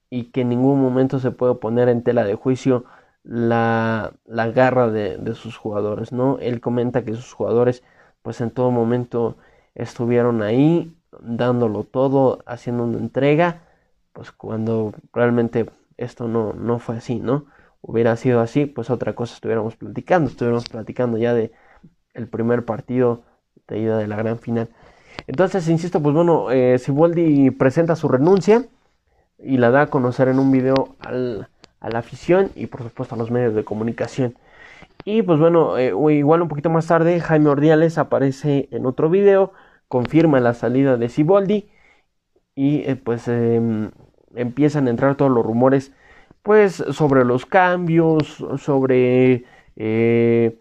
y 0.10 0.26
que 0.32 0.42
en 0.42 0.50
ningún 0.50 0.82
momento 0.82 1.20
se 1.20 1.32
puede 1.32 1.56
poner 1.56 1.90
en 1.90 2.04
tela 2.04 2.24
de 2.24 2.36
juicio 2.36 2.86
la, 3.24 4.14
la 4.26 4.50
garra 4.52 4.90
de, 4.90 5.18
de, 5.18 5.34
sus 5.34 5.58
jugadores, 5.58 6.12
¿no? 6.12 6.40
Él 6.40 6.60
comenta 6.60 7.06
que 7.06 7.14
sus 7.16 7.34
jugadores 7.34 7.84
pues 8.22 8.42
en 8.42 8.52
todo 8.52 8.70
momento 8.72 9.38
estuvieron 9.76 10.42
ahí 10.42 10.96
dándolo 11.24 11.84
todo, 11.84 12.44
haciendo 12.46 12.84
una 12.84 12.98
entrega, 12.98 13.64
pues 14.14 14.32
cuando 14.32 14.94
realmente 15.12 15.70
esto 15.98 16.28
no, 16.28 16.54
no 16.54 16.80
fue 16.80 16.98
así, 16.98 17.20
¿no? 17.20 17.46
Hubiera 17.82 18.16
sido 18.16 18.40
así, 18.40 18.66
pues 18.66 18.90
otra 18.90 19.14
cosa 19.14 19.34
estuviéramos 19.34 19.76
platicando, 19.76 20.30
estuviéramos 20.30 20.66
platicando 20.70 21.18
ya 21.18 21.34
de 21.34 21.52
el 22.14 22.28
primer 22.28 22.66
partido 22.66 23.24
de 23.68 23.80
ida 23.80 23.98
de 23.98 24.08
la 24.08 24.16
gran 24.16 24.40
final. 24.40 24.70
Entonces, 25.28 25.68
insisto, 25.68 26.02
pues 26.02 26.16
bueno, 26.16 26.52
eh, 26.52 26.78
Siboldi 26.80 27.52
presenta 27.52 27.96
su 27.96 28.08
renuncia 28.08 28.66
y 29.38 29.58
la 29.58 29.72
da 29.72 29.82
a 29.82 29.88
conocer 29.88 30.28
en 30.28 30.40
un 30.40 30.52
video 30.52 30.96
al, 31.00 31.50
a 31.80 31.90
la 31.90 32.00
afición 32.00 32.52
y 32.56 32.68
por 32.68 32.82
supuesto 32.84 33.16
a 33.16 33.18
los 33.18 33.32
medios 33.32 33.54
de 33.54 33.64
comunicación. 33.64 34.36
Y 35.06 35.22
pues 35.22 35.40
bueno, 35.40 35.78
eh, 35.78 35.94
igual 36.14 36.42
un 36.42 36.48
poquito 36.48 36.70
más 36.70 36.88
tarde, 36.88 37.20
Jaime 37.20 37.50
Ordiales 37.50 37.98
aparece 37.98 38.70
en 38.72 38.86
otro 38.86 39.10
video, 39.10 39.52
confirma 39.94 40.40
la 40.40 40.56
salida 40.56 40.98
de 40.98 41.08
Siboldi 41.08 41.70
y 42.56 42.80
eh, 42.80 42.96
pues 42.96 43.28
em, 43.28 43.92
empiezan 44.34 44.88
a 44.88 44.90
entrar 44.90 45.14
todos 45.14 45.30
los 45.30 45.46
rumores 45.46 45.92
pues 46.42 46.84
sobre 46.90 47.24
los 47.24 47.46
cambios, 47.46 48.44
sobre 48.58 49.46
eh, 49.76 50.58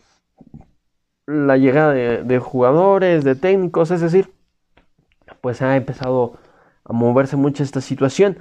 la 1.25 1.57
llegada 1.57 1.95
de, 1.95 2.39
jugadores, 2.41 3.25
de 3.25 3.35
técnicos, 3.35 3.91
es 3.91 4.03
decir, 4.03 4.29
pues 5.41 5.63
ha 5.63 5.77
empezado 5.77 6.35
a 6.85 6.93
moverse 6.93 7.37
mucho 7.37 7.63
esta 7.63 7.81
situación. 7.81 8.37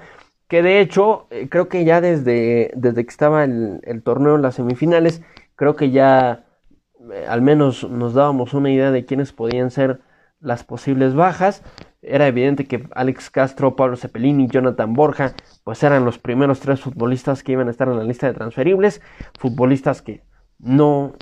Que 0.49 0.61
de 0.61 0.81
hecho, 0.81 1.27
eh, 1.29 1.47
creo 1.49 1.69
que 1.69 1.85
ya 1.85 2.01
desde, 2.01 2.71
desde 2.75 3.05
que 3.05 3.09
estaba 3.09 3.45
el, 3.45 3.79
el, 3.83 4.03
torneo 4.03 4.35
en 4.35 4.41
las 4.41 4.55
semifinales, 4.55 5.21
creo 5.55 5.77
que 5.77 5.91
ya 5.91 6.43
al 7.29 7.41
menos 7.41 7.89
nos 7.89 8.13
dábamos 8.13 8.53
una 8.53 8.69
idea 8.71 8.91
de 8.91 9.05
quiénes 9.05 9.31
podían 9.31 9.71
ser 9.71 10.01
las 10.41 10.63
posibles 10.63 11.15
bajas. 11.15 11.63
Era 12.01 12.27
evidente 12.27 12.65
que 12.65 12.87
Alex 12.93 13.29
Castro, 13.29 13.75
Pablo 13.75 13.95
Cepelini, 13.95 14.47
Jonathan 14.47 14.93
Borja, 14.93 15.33
pues 15.63 15.81
eran 15.83 16.03
los 16.03 16.17
primeros 16.19 16.59
tres 16.59 16.81
futbolistas 16.81 17.43
que 17.43 17.53
iban 17.53 17.67
a 17.67 17.71
estar 17.71 17.87
en 17.87 17.97
la 17.97 18.03
lista 18.03 18.27
de 18.27 18.33
transferibles, 18.33 19.01
futbolistas 19.39 20.01
que 20.01 20.23
no 20.59 21.13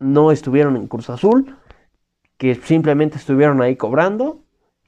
no 0.00 0.32
estuvieron 0.32 0.76
en 0.76 0.88
Cruz 0.88 1.10
Azul, 1.10 1.56
que 2.38 2.54
simplemente 2.54 3.18
estuvieron 3.18 3.62
ahí 3.62 3.76
cobrando 3.76 4.42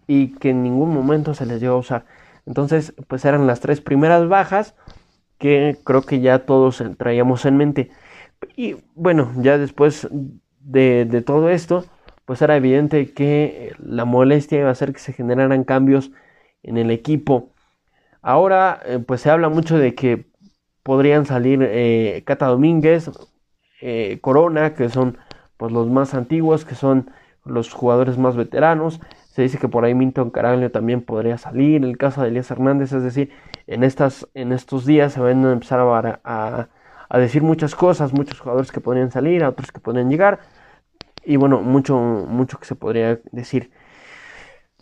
y 0.07 0.35
que 0.37 0.51
en 0.51 0.63
ningún 0.63 0.93
momento 0.93 1.35
se 1.35 1.47
les 1.47 1.61
dio 1.61 1.73
a 1.73 1.77
usar. 1.77 2.07
Entonces, 2.47 2.95
pues 3.07 3.25
eran 3.25 3.47
las 3.47 3.61
tres 3.61 3.81
primeras 3.81 4.27
bajas 4.27 4.75
que 5.39 5.79
creo 5.85 6.03
que 6.03 6.21
ya 6.21 6.41
todos 6.41 6.83
traíamos 6.97 7.45
en 7.45 7.57
mente. 7.57 7.91
Y 8.57 8.77
bueno, 8.95 9.33
ya 9.37 9.59
después 9.59 10.09
de, 10.61 11.23
todo 11.25 11.51
esto, 11.51 11.85
pues 12.25 12.43
era 12.43 12.57
evidente 12.57 13.13
que 13.13 13.75
la 13.79 14.05
molestia 14.05 14.61
iba 14.61 14.69
a 14.69 14.73
hacer 14.73 14.93
que 14.93 15.01
se 15.01 15.13
generaran 15.13 15.65
cambios 15.65 16.13
en 16.63 16.79
el 16.79 16.91
equipo. 16.91 17.51
Ahora, 18.23 18.81
eh, 18.85 18.99
pues 19.01 19.21
se 19.21 19.31
habla 19.31 19.49
mucho 19.49 19.79
de 19.79 19.95
que 19.95 20.27
podrían 20.83 21.27
salir 21.27 21.61
eh, 21.63 22.23
Cata 22.25 22.47
Domínguez, 22.47 23.11
eh, 23.81 24.19
Corona, 24.21 24.75
que 24.75 24.89
son 24.89 25.19
pues 25.57 25.73
los 25.73 25.89
más 25.91 26.15
antiguos, 26.15 26.65
que 26.65 26.75
son 26.75 27.11
los 27.45 27.73
jugadores 27.73 28.19
más 28.19 28.37
veteranos. 28.37 29.01
Se 29.31 29.43
dice 29.43 29.59
que 29.59 29.69
por 29.69 29.85
ahí 29.85 29.95
Minton 29.95 30.31
Caraglio 30.31 30.71
también 30.71 31.03
podría 31.03 31.39
salir. 31.39 31.85
El 31.85 31.97
caso 31.99 32.23
de 32.23 32.29
Elías 32.29 32.51
Hernández, 32.51 32.93
es 32.93 33.03
decir, 33.03 33.31
en, 33.67 33.85
estas, 33.85 34.29
en 34.35 34.53
estos 34.53 34.87
días 34.87 35.13
se 35.15 35.21
van 35.21 35.45
a 35.45 35.53
empezar 35.53 35.81
a, 35.81 36.69
a, 37.09 37.19
decir 37.19 37.43
muchas 37.43 37.75
cosas, 37.75 38.13
muchos 38.13 38.41
jugadores 38.41 38.73
que 38.73 38.81
podrían 38.81 39.11
salir, 39.11 39.45
a 39.45 39.49
otros 39.49 39.73
que 39.73 39.81
podrían 39.81 40.11
llegar. 40.11 40.41
Y 41.25 41.37
bueno, 41.37 41.63
mucho, 41.63 41.99
mucho 41.99 42.59
que 42.59 42.67
se 42.67 42.75
podría 42.75 43.21
decir. 43.31 43.71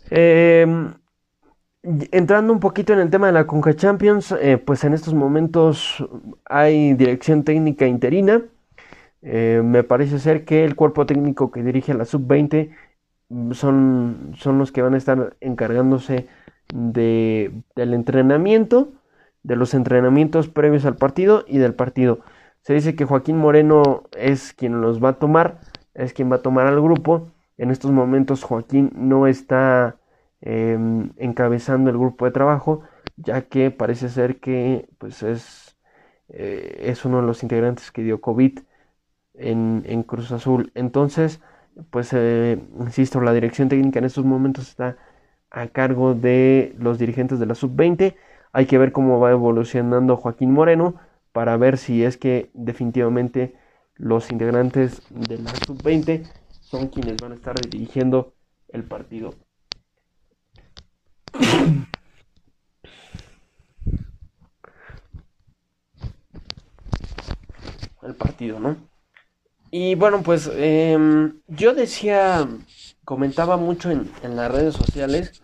Em, 0.09 0.93
entrando 1.83 2.53
un 2.53 2.59
poquito 2.59 2.93
en 2.93 2.99
el 2.99 3.09
tema 3.09 3.27
de 3.27 3.33
la 3.33 3.47
Conca 3.47 3.75
Champions, 3.75 4.31
eh, 4.33 4.57
pues 4.57 4.83
en 4.83 4.93
estos 4.93 5.13
momentos 5.13 6.05
hay 6.45 6.93
dirección 6.93 7.43
técnica 7.43 7.87
interina. 7.87 8.43
Eh, 9.21 9.61
me 9.63 9.83
parece 9.83 10.19
ser 10.19 10.45
que 10.45 10.65
el 10.65 10.75
cuerpo 10.75 11.05
técnico 11.05 11.51
que 11.51 11.63
dirige 11.63 11.93
la 11.93 12.05
sub-20 12.05 12.71
son, 13.51 14.33
son 14.35 14.57
los 14.57 14.71
que 14.71 14.81
van 14.81 14.93
a 14.95 14.97
estar 14.97 15.37
encargándose 15.39 16.27
de, 16.73 17.51
del 17.75 17.93
entrenamiento, 17.93 18.93
de 19.43 19.55
los 19.55 19.73
entrenamientos 19.73 20.49
previos 20.49 20.85
al 20.85 20.95
partido 20.95 21.45
y 21.47 21.57
del 21.57 21.73
partido. 21.75 22.19
Se 22.61 22.73
dice 22.73 22.95
que 22.95 23.05
Joaquín 23.05 23.37
Moreno 23.37 24.03
es 24.17 24.53
quien 24.53 24.81
los 24.81 25.03
va 25.03 25.09
a 25.09 25.19
tomar, 25.19 25.59
es 25.93 26.13
quien 26.13 26.31
va 26.31 26.37
a 26.37 26.41
tomar 26.41 26.67
al 26.67 26.81
grupo. 26.81 27.29
En 27.57 27.71
estos 27.71 27.91
momentos 27.91 28.43
Joaquín 28.43 28.91
no 28.95 29.27
está 29.27 29.97
em, 30.41 31.11
encabezando 31.17 31.89
el 31.89 31.97
grupo 31.97 32.25
de 32.25 32.31
trabajo, 32.31 32.81
ya 33.17 33.43
que 33.43 33.71
parece 33.71 34.09
ser 34.09 34.39
que 34.39 34.89
pues 34.97 35.23
es, 35.23 35.77
eh, 36.29 36.77
es 36.81 37.05
uno 37.05 37.21
de 37.21 37.27
los 37.27 37.43
integrantes 37.43 37.91
que 37.91 38.03
dio 38.03 38.21
COVID 38.21 38.59
en, 39.35 39.83
en 39.85 40.03
Cruz 40.03 40.31
Azul. 40.31 40.71
Entonces, 40.75 41.41
pues, 41.89 42.11
eh, 42.13 42.59
insisto, 42.79 43.21
la 43.21 43.33
dirección 43.33 43.69
técnica 43.69 43.99
en 43.99 44.05
estos 44.05 44.25
momentos 44.25 44.69
está 44.69 44.97
a 45.49 45.67
cargo 45.67 46.13
de 46.13 46.75
los 46.79 46.99
dirigentes 46.99 47.39
de 47.39 47.45
la 47.45 47.55
sub-20. 47.55 48.15
Hay 48.53 48.65
que 48.65 48.77
ver 48.77 48.91
cómo 48.91 49.19
va 49.19 49.31
evolucionando 49.31 50.17
Joaquín 50.17 50.51
Moreno 50.51 50.95
para 51.31 51.57
ver 51.57 51.77
si 51.77 52.03
es 52.03 52.17
que 52.17 52.49
definitivamente 52.53 53.55
los 54.01 54.31
integrantes 54.31 55.03
de 55.11 55.37
la 55.37 55.51
sub-20 55.67 56.27
son 56.59 56.87
quienes 56.87 57.17
van 57.21 57.33
a 57.33 57.35
estar 57.35 57.55
dirigiendo 57.69 58.33
el 58.69 58.83
partido. 58.83 59.35
el 68.01 68.15
partido, 68.15 68.59
¿no? 68.59 68.75
Y 69.69 69.93
bueno, 69.93 70.23
pues 70.23 70.49
em, 70.55 71.39
yo 71.47 71.75
decía, 71.75 72.47
comentaba 73.05 73.55
mucho 73.57 73.91
en, 73.91 74.09
las 74.23 74.51
redes 74.51 74.73
sociales 74.73 75.43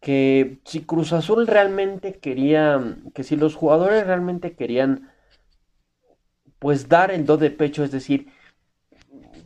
que 0.00 0.60
si 0.64 0.82
Cruz 0.84 1.12
Azul 1.12 1.48
realmente 1.48 2.20
quería, 2.20 2.96
que 3.14 3.24
si 3.24 3.34
los 3.34 3.56
jugadores 3.56 4.06
realmente 4.06 4.54
querían, 4.54 5.10
pues 6.58 6.88
dar 6.88 7.10
el 7.10 7.26
do 7.26 7.36
de 7.36 7.50
pecho, 7.50 7.84
es 7.84 7.90
decir, 7.90 8.28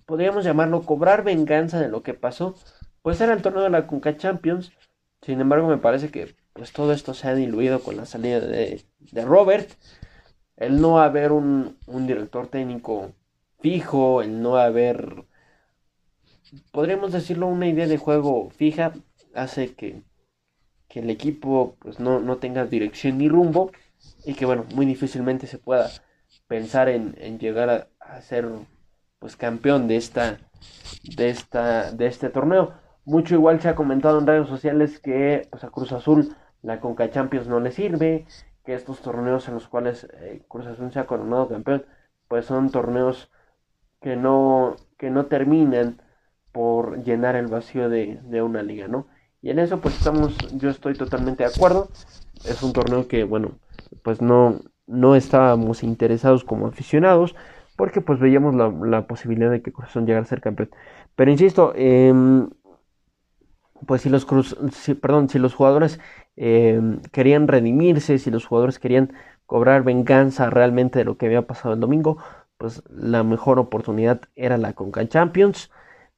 podríamos 0.06 0.44
llamarlo 0.44 0.82
cobrar 0.82 1.24
venganza 1.24 1.80
de 1.80 1.88
lo 1.88 2.02
que 2.02 2.14
pasó, 2.14 2.54
pues 3.02 3.20
era 3.20 3.32
el 3.32 3.42
torneo 3.42 3.62
de 3.62 3.70
la 3.70 3.86
Conca 3.86 4.16
Champions. 4.16 4.72
Sin 5.22 5.40
embargo, 5.40 5.68
me 5.68 5.78
parece 5.78 6.10
que 6.10 6.34
pues 6.52 6.72
todo 6.72 6.92
esto 6.92 7.14
se 7.14 7.28
ha 7.28 7.34
diluido 7.34 7.80
con 7.80 7.96
la 7.96 8.06
salida 8.06 8.40
de, 8.40 8.84
Robert. 9.24 9.70
El 10.56 10.80
no 10.80 11.00
haber 11.00 11.32
un, 11.32 11.78
un 11.86 12.06
director 12.06 12.46
técnico 12.48 13.12
fijo, 13.60 14.22
el 14.22 14.42
no 14.42 14.56
haber, 14.56 15.24
podríamos 16.72 17.12
decirlo, 17.12 17.46
una 17.46 17.68
idea 17.68 17.86
de 17.86 17.96
juego 17.96 18.50
fija, 18.50 18.92
hace 19.34 19.74
que, 19.74 20.02
que 20.88 21.00
el 21.00 21.10
equipo 21.10 21.76
pues, 21.80 22.00
no, 22.00 22.20
no, 22.20 22.36
tenga 22.36 22.66
dirección 22.66 23.18
ni 23.18 23.28
rumbo 23.28 23.72
y 24.26 24.34
que 24.34 24.44
bueno, 24.44 24.66
muy 24.74 24.84
difícilmente 24.84 25.46
se 25.46 25.58
pueda 25.58 25.90
pensar 26.52 26.90
en, 26.90 27.14
en 27.16 27.38
llegar 27.38 27.88
a, 27.98 28.20
ser 28.20 28.46
pues 29.18 29.36
campeón 29.36 29.88
de 29.88 29.96
esta 29.96 30.38
de 31.16 31.30
esta 31.30 31.92
de 31.92 32.06
este 32.06 32.28
torneo. 32.28 32.74
Mucho 33.06 33.34
igual 33.34 33.62
se 33.62 33.70
ha 33.70 33.74
comentado 33.74 34.18
en 34.18 34.26
redes 34.26 34.48
sociales 34.48 35.00
que 35.00 35.48
pues, 35.50 35.64
a 35.64 35.70
Cruz 35.70 35.92
Azul 35.92 36.36
la 36.60 36.78
Conca 36.78 37.10
Champions 37.10 37.48
no 37.48 37.58
le 37.58 37.70
sirve, 37.70 38.26
que 38.66 38.74
estos 38.74 39.00
torneos 39.00 39.48
en 39.48 39.54
los 39.54 39.66
cuales 39.66 40.06
eh, 40.12 40.44
Cruz 40.46 40.66
Azul 40.66 40.92
se 40.92 40.98
ha 40.98 41.06
coronado 41.06 41.48
campeón, 41.48 41.86
pues 42.28 42.44
son 42.44 42.70
torneos 42.70 43.30
que 44.02 44.16
no, 44.16 44.76
que 44.98 45.08
no 45.08 45.24
terminan 45.26 46.02
por 46.52 47.02
llenar 47.02 47.34
el 47.34 47.46
vacío 47.46 47.88
de, 47.88 48.20
una 48.42 48.62
liga, 48.62 48.88
¿no? 48.88 49.06
Y 49.40 49.48
en 49.48 49.58
eso 49.58 49.80
pues 49.80 49.96
estamos, 49.96 50.36
yo 50.52 50.68
estoy 50.68 50.92
totalmente 50.92 51.44
de 51.44 51.50
acuerdo. 51.50 51.88
Es 52.44 52.62
un 52.62 52.74
torneo 52.74 53.08
que, 53.08 53.24
bueno, 53.24 53.58
pues 54.02 54.20
no, 54.20 54.60
no 54.86 55.14
estábamos 55.16 55.82
interesados 55.82 56.44
como 56.44 56.66
aficionados 56.66 57.34
porque 57.76 58.00
pues 58.00 58.20
veíamos 58.20 58.54
la, 58.54 59.06
posibilidad 59.06 59.50
de 59.50 59.62
que 59.62 59.72
Cruzón 59.72 60.06
llegara 60.06 60.24
a 60.24 60.28
ser 60.28 60.40
campeón. 60.40 60.70
Pero 61.16 61.30
insisto, 61.30 61.72
em, 61.74 62.48
pues 63.86 64.02
si 64.02 64.08
los 64.10 64.24
Cruz, 64.24 64.56
perdón, 65.00 65.28
si 65.28 65.38
los 65.38 65.54
jugadores 65.54 65.98
em, 66.36 67.00
querían 67.12 67.48
redimirse, 67.48 68.18
si 68.18 68.30
los 68.30 68.46
jugadores 68.46 68.78
querían 68.78 69.12
cobrar 69.46 69.82
venganza 69.82 70.50
realmente 70.50 70.98
de 71.00 71.04
lo 71.04 71.16
que 71.16 71.26
había 71.26 71.46
pasado 71.46 71.74
el 71.74 71.80
domingo, 71.80 72.18
pues 72.58 72.82
la 72.88 73.24
mejor 73.24 73.58
oportunidad 73.58 74.22
era 74.36 74.56
la 74.58 74.72
Conca 74.74 75.06
Champions. 75.08 75.70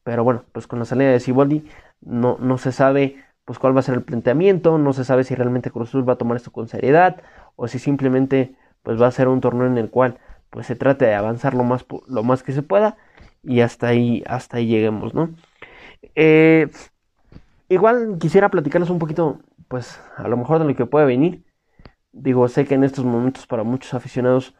Pero 0.03 0.25
bueno, 0.25 0.45
pues 0.53 0.67
con 0.67 0.79
la 0.79 0.85
salida 0.85 1.11
de 1.11 1.21
Siboldi 1.21 1.65
no, 2.03 2.37
no 2.41 2.59
se 2.59 2.73
sabe 2.73 3.17
pues 3.45 3.59
cuál 3.59 3.77
va 3.77 3.81
a 3.81 3.83
ser 3.83 3.95
el 3.97 4.03
planteamiento, 4.03 4.79
no 4.79 4.93
se 4.93 5.05
sabe 5.05 5.25
si 5.25 5.35
realmente 5.35 5.71
Cruz 5.71 5.89
Azul 5.91 6.09
va 6.09 6.15
a 6.15 6.17
tomar 6.17 6.37
esto 6.37 6.53
con 6.53 6.69
seriedad 6.69 7.23
o 7.57 7.69
si 7.69 7.79
simplemente 7.79 8.55
pues 8.83 9.01
va 9.01 9.07
a 9.07 9.11
ser 9.11 9.29
un 9.29 9.41
torneo 9.41 9.67
en 9.67 9.79
el 9.79 9.91
cual 9.91 10.19
pues 10.51 10.67
se 10.67 10.77
trate 10.77 11.07
de 11.07 11.15
avanzar 11.15 11.55
lo 11.55 11.65
más, 11.65 11.85
lo 12.07 12.23
más 12.23 12.43
que 12.43 12.53
se 12.53 12.63
pueda 12.63 12.97
y 13.43 13.61
hasta 13.61 13.89
ahí, 13.89 14.23
hasta 14.27 14.59
ahí 14.59 14.67
lleguemos, 14.67 15.15
¿no? 15.15 15.31
Eh, 16.15 16.69
igual 17.69 18.19
quisiera 18.21 18.51
platicarles 18.51 18.91
un 18.91 18.99
poquito, 18.99 19.41
pues 19.69 20.01
a 20.17 20.29
lo 20.29 20.37
mejor 20.37 20.59
de 20.61 20.67
lo 20.67 20.77
que 20.77 20.87
puede 20.87 21.07
venir. 21.07 21.45
Digo, 22.13 22.47
sé 22.49 22.65
que 22.67 22.75
en 22.75 22.85
estos 22.85 23.05
momentos 23.05 23.47
para 23.47 23.65
muchos 23.65 23.95
aficionados 23.95 24.55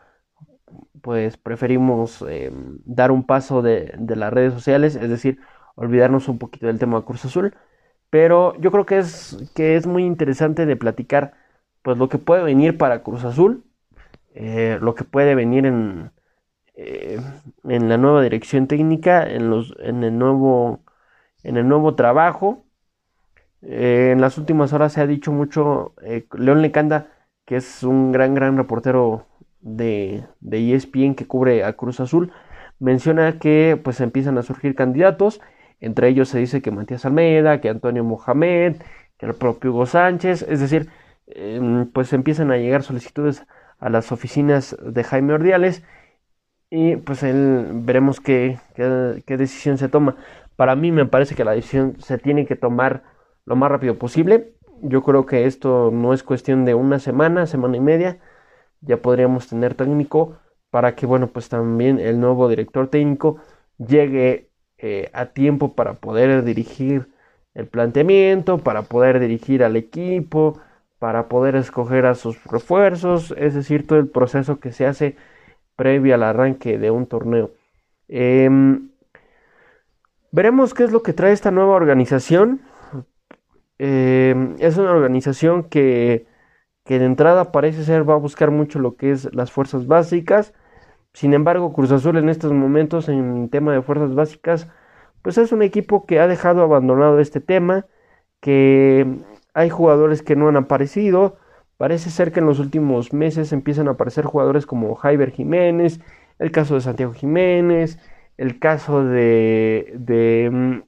pues 1.03 1.37
preferimos 1.37 2.25
eh, 2.29 2.51
dar 2.85 3.13
un 3.13 3.25
paso 3.25 3.63
de, 3.63 3.95
las 3.99 4.33
redes 4.33 4.55
sociales, 4.55 4.97
es 4.97 5.11
decir, 5.11 5.39
olvidarnos 5.77 6.29
un 6.29 6.39
poquito 6.39 6.67
del 6.67 6.79
tema 6.79 6.99
de 6.99 7.05
Cruz 7.05 7.25
Azul. 7.27 7.55
Pero 8.11 8.59
yo 8.61 8.71
creo 8.71 8.87
que 8.87 8.99
es, 8.99 9.53
que 9.55 9.77
es 9.77 9.87
muy 9.87 10.05
interesante 10.05 10.67
de 10.67 10.77
platicar 10.77 11.35
pues 11.85 11.99
lo 11.99 12.09
que 12.09 12.19
puede 12.19 12.43
venir 12.43 12.79
para 12.79 13.05
Cruz 13.05 13.25
Azul, 13.25 13.65
eh, 14.35 14.79
lo 14.81 14.97
que 14.97 15.05
puede 15.05 15.37
venir 15.37 15.67
en, 15.67 16.11
eh, 16.75 17.21
en 17.65 17.89
la 17.89 17.99
nueva 17.99 18.23
dirección 18.23 18.67
técnica, 18.67 19.25
en, 19.31 19.51
los, 19.51 19.77
en, 19.81 20.03
el, 20.03 20.19
nuevo, 20.19 20.83
en 21.45 21.57
el 21.59 21.69
nuevo 21.69 21.95
trabajo. 21.95 22.65
en 23.63 24.21
las 24.21 24.39
últimas 24.39 24.73
horas 24.73 24.93
se 24.95 25.01
ha 25.01 25.07
dicho 25.07 25.33
mucho, 25.33 25.95
León 26.37 26.63
Lecanda, 26.63 27.09
que 27.47 27.57
es 27.57 27.83
un 27.83 28.13
gran, 28.13 28.35
gran 28.35 28.57
reportero 28.57 29.27
de, 29.61 30.25
de 30.41 30.75
ESPN 30.75 31.15
que 31.15 31.27
cubre 31.27 31.65
a 31.65 31.75
Cruz 31.75 32.01
Azul 32.01 32.33
menciona 32.79 33.39
que 33.39 33.81
pues 33.83 34.01
empiezan 34.01 34.39
a 34.39 34.43
surgir 34.43 34.75
candidatos, 34.75 35.41
entre 35.81 36.09
ellos 36.09 36.29
se 36.29 36.39
dice 36.39 36.63
que 36.63 36.71
Matías 36.71 37.05
Almeida, 37.05 37.61
que 37.61 37.69
Antonio 37.69 38.05
Mohamed, 38.05 38.77
que 39.19 39.27
el 39.27 39.35
propio 39.35 39.71
Hugo 39.73 39.87
Sánchez, 39.87 40.43
es 40.43 40.61
decir, 40.61 40.89
em, 41.27 41.91
pues 41.91 42.13
empiezan 42.13 42.51
a 42.51 42.57
llegar 42.59 42.83
solicitudes 42.83 43.47
a 43.79 43.91
las 43.91 44.13
oficinas 44.13 44.77
de 44.83 45.05
Jaime 45.05 45.35
Ordiales 45.35 45.83
y 46.71 46.97
pues 46.97 47.23
él, 47.23 47.71
veremos 47.85 48.21
qué, 48.21 48.59
decisión 49.27 49.79
se 49.79 49.89
toma. 49.89 50.17
Para 50.57 50.77
mí 50.77 50.93
me 50.93 51.07
parece 51.07 51.35
que 51.35 51.45
la 51.45 51.53
decisión 51.53 51.97
se 52.01 52.19
tiene 52.19 52.47
que 52.47 52.57
tomar 52.57 53.05
lo 53.45 53.57
más 53.57 53.71
rápido 53.71 53.99
posible. 53.99 54.55
Yo 54.83 55.03
creo 55.03 55.27
que 55.27 55.47
esto 55.47 55.91
no 55.93 56.15
es 56.15 56.23
cuestión 56.23 56.65
de 56.65 56.75
una 56.75 56.99
semana, 56.99 57.47
semana 57.47 57.77
y 57.77 57.81
media 57.81 58.19
ya 58.87 58.99
podríamos 58.99 59.49
tener 59.49 59.75
técnico 59.75 60.39
para 60.71 60.95
que, 60.95 61.07
bueno, 61.07 61.29
pues 61.29 61.49
también 61.49 61.99
el 62.01 62.21
nuevo 62.21 62.49
director 62.49 62.89
técnico 62.89 63.39
llegue 63.79 64.51
eh, 64.79 65.11
a 65.13 65.27
tiempo 65.27 65.75
para 65.75 65.95
poder 65.95 66.45
dirigir 66.45 67.09
el 67.55 67.69
planteamiento, 67.69 68.59
para 68.59 68.83
poder 68.83 69.21
dirigir 69.21 69.63
al 69.63 69.77
equipo, 69.77 70.61
para 71.05 71.29
poder 71.29 71.55
escoger 71.55 72.07
a 72.07 72.15
sus 72.15 72.43
refuerzos, 72.45 73.35
es 73.37 73.53
decir, 73.53 73.87
todo 73.87 73.99
el 73.99 74.09
proceso 74.09 74.59
que 74.59 74.73
se 74.73 74.87
hace 74.87 75.17
previo 75.77 76.15
al 76.15 76.23
arranque 76.23 76.79
de 76.79 76.91
un 76.91 77.07
torneo. 77.07 77.51
Em, 78.09 78.89
veremos 80.33 80.73
qué 80.73 80.85
es 80.85 80.93
lo 80.93 81.03
que 81.03 81.13
trae 81.13 81.33
esta 81.33 81.51
nueva 81.51 81.75
organización. 81.75 82.63
Em, 83.79 84.57
es 84.61 84.79
una 84.79 84.93
organización 84.93 85.65
que 85.65 86.27
que 86.85 86.99
de 86.99 87.05
entrada 87.07 87.53
parece 87.53 87.85
ser 87.85 88.09
va 88.09 88.15
a 88.15 88.19
buscar 88.19 88.51
mucho 88.51 88.79
lo 88.79 88.97
que 88.97 89.11
es 89.11 89.29
las 89.35 89.53
fuerzas 89.53 89.87
básicas, 89.87 90.55
Sin 91.15 91.35
embargo, 91.35 91.73
Cruz 91.75 91.93
Azul 91.93 92.17
en 92.19 92.29
estos 92.31 92.53
momentos 92.53 93.09
en 93.11 93.51
tema 93.51 93.75
de 93.75 93.83
fuerzas 93.83 94.15
básicas, 94.15 94.69
pues 95.23 95.39
es 95.39 95.53
un 95.53 95.63
equipo 95.63 96.07
que 96.07 96.21
ha 96.21 96.29
dejado 96.29 96.63
abandonado 96.63 97.21
este 97.21 97.41
tema, 97.41 97.87
que 98.41 99.07
hay 99.55 99.71
jugadores 99.71 100.23
que 100.23 100.37
no 100.37 100.49
han 100.49 100.57
aparecido. 100.57 101.37
Parece 101.77 102.11
ser 102.11 102.33
que 102.33 102.41
en 102.41 102.47
los 102.47 102.59
últimos 102.59 103.13
meses 103.13 103.53
empiezan 103.53 103.89
a 103.89 103.93
aparecer 103.93 104.25
jugadores 104.25 104.67
como 104.67 104.95
Jaiber 104.97 105.31
Jiménez, 105.33 106.01
el 106.39 106.51
caso 106.53 106.75
de 106.75 106.81
Santiago 106.83 107.13
Jiménez, 107.15 107.99
el 108.37 108.59
caso 108.59 109.05
de, 109.05 109.95
de 109.97 110.51
mm, 110.53 110.83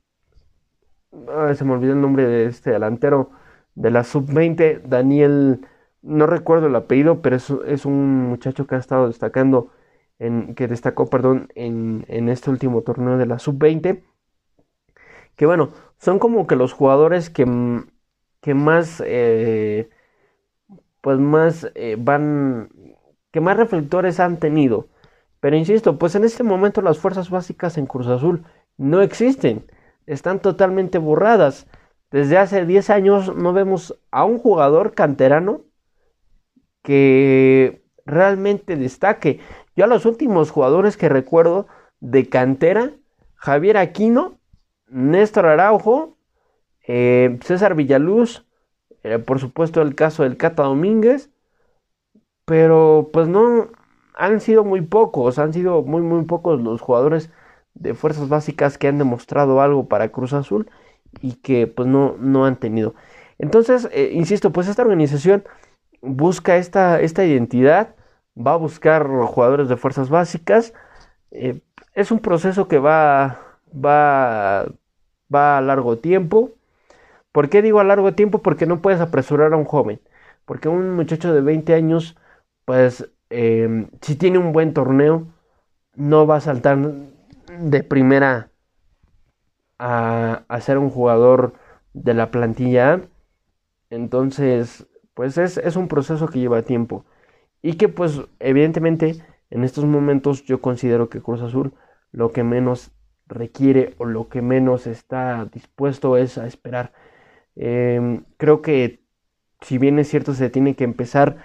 se 1.55 1.65
me 1.65 1.73
olvidó 1.73 1.93
el 1.93 2.01
nombre 2.01 2.27
de 2.27 2.47
este 2.47 2.71
delantero 2.71 3.31
de 3.75 3.91
la 3.91 4.05
sub-20, 4.05 4.83
Daniel, 4.83 5.67
no 6.03 6.27
recuerdo 6.27 6.67
el 6.67 6.77
apellido, 6.77 7.23
pero 7.23 7.37
es, 7.37 7.51
es, 7.67 7.85
un 7.87 8.29
muchacho 8.29 8.67
que 8.67 8.75
ha 8.75 8.79
estado 8.79 9.09
destacando, 9.09 9.71
en, 10.19 10.55
que 10.55 10.69
destacó, 10.69 11.07
perdón, 11.09 11.49
en, 11.55 12.05
en 12.09 12.29
este 12.29 12.51
último 12.51 12.83
torneo 12.83 13.19
de 13.19 13.27
la 13.27 13.39
sub-20. 13.39 14.03
Que 15.37 15.47
bueno, 15.47 15.71
son 15.99 16.19
como 16.19 16.47
que 16.47 16.57
los 16.57 16.73
jugadores 16.73 17.31
que, 17.31 17.45
que 18.41 18.55
más, 18.55 19.03
eh, 19.05 19.89
pues 21.01 21.19
más 21.19 21.71
eh, 21.75 21.97
van, 21.99 22.71
que 23.31 23.41
más 23.41 23.57
reflectores 23.57 24.21
han 24.21 24.39
tenido. 24.39 24.89
Pero 25.41 25.57
insisto, 25.57 25.99
pues 25.99 26.15
en 26.15 26.25
este 26.25 26.43
momento 26.43 26.83
las 26.83 26.99
fuerzas 26.99 27.31
básicas 27.31 27.79
en 27.79 27.87
Cruz 27.87 28.07
Azul 28.07 28.45
no 28.77 29.03
existen, 29.03 29.71
están 30.07 30.41
totalmente 30.41 30.99
borradas. 30.99 31.67
Desde 32.11 32.39
hace 32.39 32.65
10 32.67 32.91
años 32.91 33.37
no 33.37 33.53
vemos 33.53 33.99
a 34.11 34.25
un 34.25 34.39
jugador 34.39 34.95
canterano 34.95 35.63
que 36.83 37.85
realmente 38.05 38.77
destaque. 38.77 39.41
Yo 39.75 39.85
a 39.85 39.89
los 39.89 40.07
últimos 40.07 40.51
jugadores 40.51 40.97
que 40.97 41.09
recuerdo 41.09 41.67
de 42.01 42.29
cantera, 42.29 42.93
Javier 43.35 43.77
Aquino, 43.77 44.39
Néstor 44.87 45.47
Araujo, 45.47 46.16
eh, 46.87 47.39
César 47.43 47.75
Villaluz, 47.75 48.47
eh, 49.03 49.19
por 49.19 49.41
supuesto 49.41 49.83
el 49.83 49.95
caso 49.95 50.23
del 50.23 50.37
Cata 50.37 50.65
Domínguez, 50.65 51.31
pero 52.45 53.11
pues 53.13 53.29
no, 53.29 53.71
han 54.15 54.41
sido 54.41 54.65
muy 54.65 54.81
pocos, 54.83 55.39
han 55.39 55.53
sido 55.53 55.83
muy 55.83 56.03
muy 56.03 56.25
pocos 56.25 56.61
los 56.63 56.81
jugadores 56.81 57.31
de 57.75 57.95
fuerzas 57.95 58.29
básicas 58.29 58.79
que 58.79 58.89
han 58.89 58.99
demostrado 58.99 59.61
algo 59.61 59.89
para 59.89 60.11
Cruz 60.11 60.33
Azul 60.33 60.71
y 61.21 61.35
que 61.35 61.67
pues 61.67 61.89
no, 61.89 62.17
no 62.19 62.47
han 62.47 62.57
tenido. 62.57 62.95
Entonces, 63.39 63.89
eh, 63.93 64.11
insisto, 64.15 64.53
pues 64.53 64.69
esta 64.69 64.83
organización 64.83 65.45
busca 66.03 66.57
esta, 66.57 67.01
esta 67.01 67.25
identidad, 67.25 67.95
va 68.37 68.55
a 68.55 68.57
buscar 68.57 69.09
jugadores 69.09 69.69
de 69.69 69.77
fuerzas 69.77 70.09
básicas. 70.11 70.73
Eh, 71.31 71.61
es 71.95 72.11
un 72.11 72.21
proceso 72.21 72.69
que 72.69 72.79
va, 72.79 73.41
va, 73.73 74.67
va 75.35 75.59
a 75.59 75.61
largo 75.61 75.99
tiempo. 75.99 76.53
¿Por 77.37 77.51
qué 77.51 77.61
digo 77.61 77.81
a 77.81 77.85
largo 77.85 78.15
tiempo? 78.15 78.41
Porque 78.41 78.65
no 78.65 78.81
puedes 78.81 78.99
apresurar 78.99 79.53
a 79.53 79.59
un 79.59 79.67
joven. 79.67 80.01
Porque 80.47 80.71
un 80.71 80.93
muchacho 80.93 81.35
de 81.35 81.43
20 81.43 81.75
años, 81.75 82.17
pues 82.65 83.11
eh, 83.29 83.89
si 84.01 84.17
tiene 84.17 84.39
un 84.39 84.55
buen 84.55 84.73
torneo, 84.73 85.27
no 85.95 86.27
va 86.27 86.37
a 86.37 86.41
saltar 86.41 86.79
de 87.61 87.83
primera 87.83 88.49
a, 89.79 90.47
ser 90.63 90.79
un 90.79 90.89
jugador 90.89 91.53
de 91.93 92.15
la 92.15 92.31
plantilla. 92.31 93.03
Entonces, 93.91 94.87
pues 95.13 95.37
es, 95.37 95.59
es 95.59 95.77
un 95.77 95.89
proceso 95.89 96.29
que 96.29 96.39
lleva 96.41 96.63
tiempo. 96.63 97.05
Y 97.61 97.75
que 97.75 97.89
pues 97.91 98.19
evidentemente 98.39 99.23
en 99.51 99.63
estos 99.63 99.85
momentos 99.85 100.43
yo 100.47 100.63
considero 100.63 101.11
que 101.11 101.21
Cruz 101.21 101.43
Azul 101.43 101.75
lo 102.13 102.33
que 102.33 102.45
menos 102.45 102.93
requiere 103.27 103.95
o 103.99 104.07
lo 104.07 104.31
que 104.31 104.41
menos 104.41 104.87
está 104.87 105.45
dispuesto 105.53 106.17
es 106.17 106.39
a 106.39 106.47
esperar. 106.47 106.95
Em, 107.57 108.25
creo 108.37 108.63
que 108.63 109.03
si 109.63 109.79
bien 109.79 109.99
es 109.99 110.09
cierto 110.09 110.35
se 110.35 110.51
tiene 110.51 110.77
que 110.77 110.85
empezar 110.85 111.39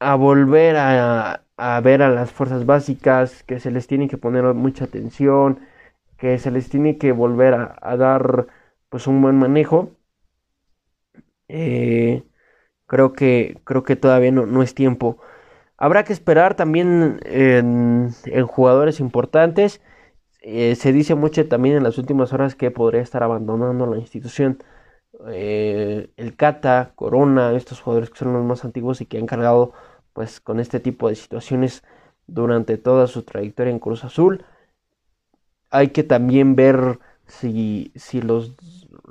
a 0.00 0.14
volver 0.16 0.76
a, 0.76 1.42
ver 1.82 2.02
a 2.02 2.10
las 2.10 2.32
fuerzas 2.32 2.66
básicas, 2.66 3.42
que 3.44 3.60
se 3.60 3.70
les 3.70 3.86
tiene 3.86 4.08
que 4.08 4.18
poner 4.18 4.44
mucha 4.54 4.84
atención, 4.86 5.60
que 6.18 6.38
se 6.38 6.50
les 6.50 6.68
tiene 6.70 6.98
que 6.98 7.12
volver 7.12 7.54
a, 7.54 7.96
dar 7.96 8.48
pues 8.90 9.06
un 9.06 9.22
buen 9.22 9.36
manejo. 9.38 9.92
Eh, 11.48 12.24
creo 12.86 13.12
que 13.12 13.60
creo 13.64 13.84
que 13.84 13.96
todavía 13.96 14.32
no, 14.32 14.62
es 14.62 14.74
tiempo. 14.74 15.18
Habrá 15.78 16.04
que 16.04 16.12
esperar 16.12 16.56
también 16.56 17.20
en, 17.24 18.12
jugadores 18.46 19.00
importantes. 19.00 19.80
Eh, 20.42 20.76
se 20.76 20.92
dice 20.92 21.14
mucho 21.14 21.48
también 21.48 21.76
en 21.76 21.84
las 21.84 21.98
últimas 21.98 22.32
horas 22.32 22.54
que 22.54 22.70
podría 22.70 23.02
estar 23.02 23.22
abandonando 23.22 23.86
la 23.86 23.98
institución. 23.98 24.58
Eh, 25.28 26.10
el 26.16 26.36
Cata, 26.36 26.92
Corona, 26.96 27.52
estos 27.52 27.80
jugadores 27.80 28.10
que 28.10 28.18
son 28.18 28.32
los 28.32 28.44
más 28.44 28.64
antiguos 28.64 29.00
y 29.00 29.06
que 29.06 29.18
han 29.18 29.26
cargado 29.26 29.72
pues 30.12 30.40
con 30.40 30.60
este 30.60 30.80
tipo 30.80 31.08
de 31.08 31.14
situaciones 31.16 31.84
durante 32.26 32.78
toda 32.78 33.06
su 33.06 33.22
trayectoria 33.22 33.72
en 33.72 33.78
Cruz 33.78 34.04
Azul 34.04 34.44
hay 35.70 35.88
que 35.88 36.04
también 36.04 36.54
ver 36.56 37.00
si, 37.26 37.92
si, 37.96 38.22
los, 38.22 38.54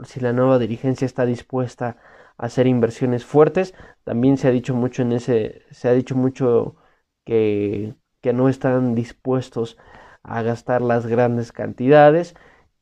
si 0.06 0.20
la 0.22 0.34
nueva 0.34 0.60
dirigencia 0.60 1.06
está 1.06 1.26
dispuesta 1.26 1.98
a 2.38 2.46
hacer 2.46 2.68
inversiones 2.68 3.26
fuertes. 3.26 3.74
También 4.06 4.38
se 4.38 4.48
ha 4.48 4.52
dicho 4.52 4.74
mucho 4.74 5.02
en 5.02 5.12
ese, 5.12 5.64
se 5.72 5.90
ha 5.90 5.94
dicho 5.94 6.16
mucho 6.16 6.76
que, 7.26 7.96
que 8.22 8.32
no 8.34 8.48
están 8.50 8.96
dispuestos 8.96 9.78
a 10.24 10.42
gastar 10.42 10.82
las 10.82 11.06
grandes 11.06 11.52
cantidades, 11.52 12.34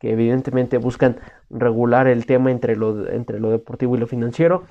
que 0.01 0.11
evidentemente 0.11 0.79
buscan 0.79 1.17
regular 1.51 2.07
el 2.07 2.25
tema 2.25 2.49
entre 2.49 2.75
lo, 2.75 3.07
entre 3.07 3.39
lo 3.39 3.51
deportivo 3.51 3.95
y 3.95 3.99
lo 3.99 4.07
financiero, 4.07 4.63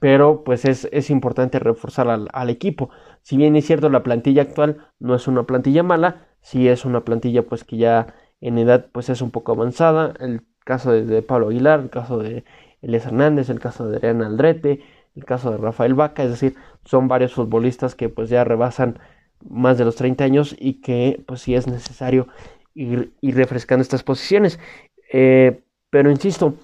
pero 0.00 0.42
pues 0.42 0.64
es, 0.64 0.88
es 0.90 1.10
importante 1.10 1.60
reforzar 1.60 2.08
al, 2.10 2.50
equipo. 2.50 2.90
Si 3.22 3.36
bien 3.36 3.54
es 3.54 3.66
cierto 3.66 3.88
la 3.88 4.02
plantilla 4.02 4.42
actual 4.42 4.78
no 4.98 5.14
es 5.14 5.28
una 5.28 5.44
plantilla 5.44 5.84
mala, 5.84 6.26
sí 6.40 6.66
es 6.68 6.84
una 6.84 7.04
plantilla 7.04 7.44
pues 7.44 7.62
que 7.62 7.76
ya 7.76 8.14
en 8.40 8.58
edad 8.58 8.86
pues 8.90 9.08
es 9.10 9.22
un 9.22 9.30
poco 9.30 9.52
avanzada, 9.52 10.14
el 10.18 10.42
caso 10.64 10.90
de, 10.90 11.22
Pablo 11.22 11.48
Aguilar, 11.48 11.78
el 11.78 11.90
caso 11.90 12.18
de 12.18 12.42
Elias 12.82 13.06
Hernández, 13.06 13.50
el 13.50 13.60
caso 13.60 13.88
de 13.88 13.98
Adrián 13.98 14.22
Aldrete, 14.22 14.80
el 15.14 15.24
caso 15.24 15.52
de 15.52 15.58
Rafael 15.58 15.94
Vaca, 15.94 16.24
es 16.24 16.30
decir, 16.30 16.56
son 16.84 17.06
varios 17.06 17.32
futbolistas 17.32 17.94
que 17.94 18.08
pues 18.08 18.28
ya 18.28 18.42
rebasan 18.42 18.98
más 19.48 19.78
de 19.78 19.84
los 19.84 19.94
30 19.94 20.24
años 20.24 20.56
y 20.58 20.80
que 20.80 21.22
pues 21.28 21.42
sí 21.42 21.54
es 21.54 21.68
necesario 21.68 22.26
ir, 22.78 23.36
refrescando 23.36 23.82
estas 23.82 24.02
posiciones. 24.02 24.58
Eh, 25.12 25.60
pero 25.90 26.10
insisto, 26.10 26.54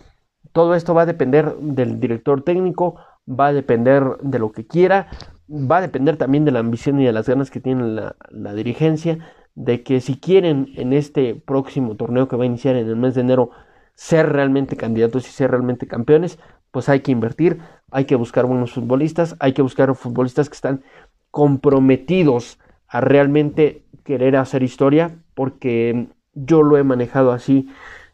todo 0.53 0.75
esto 0.75 0.95
va 0.95 1.03
a 1.03 1.07
depender 1.07 1.57
del 1.57 2.01
director 2.01 2.43
técnico, 2.43 2.97
va 3.29 3.49
a 3.49 3.53
depender 3.53 4.05
de 4.21 4.39
lo 4.39 4.53
que 4.53 4.67
quiera, 4.67 5.09
va 5.49 5.79
a 5.79 5.81
depender 5.81 6.17
también 6.17 6.45
de 6.45 6.53
la 6.53 6.61
ambición 6.61 7.01
y 7.01 7.05
de 7.05 7.13
las 7.13 7.29
ganas 7.29 7.51
que 7.51 7.61
tiene 7.61 7.85
la, 7.85 8.17
la 8.31 8.55
dirigencia 8.55 9.19
de 9.55 9.83
que 9.83 10.01
si 10.01 10.19
quieren 10.19 10.73
en 10.77 10.93
este 10.93 11.35
próximo 11.35 11.97
torneo 11.97 12.29
que 12.29 12.37
va 12.37 12.45
a 12.45 12.47
iniciar 12.47 12.77
en 12.77 12.89
el 12.89 12.97
mes 12.97 13.15
de 13.15 13.21
enero 13.21 13.51
ser 13.95 14.33
realmente 14.33 14.77
candidatos 14.77 15.29
y 15.29 15.31
ser 15.31 15.51
realmente 15.51 15.87
campeones, 15.87 16.39
pues 16.71 16.89
hay 16.89 17.01
que 17.01 17.13
invertir, 17.13 17.61
hay 17.93 18.05
que 18.05 18.17
buscar 18.17 18.47
buenos 18.47 18.73
futbolistas, 18.73 19.37
hay 19.39 19.53
que 19.53 19.63
buscar 19.63 19.95
futbolistas 19.95 20.49
que 20.49 20.57
están 20.57 20.83
comprometidos 21.31 22.59
a 22.95 23.01
realmente 23.01 23.83
querer 24.05 24.37
hacer 24.37 24.63
historia, 24.63 25.19
porque 25.35 26.07
yo 26.33 26.63
lo 26.63 26.77
he 26.79 26.85
manejado 26.85 27.33
así 27.33 27.69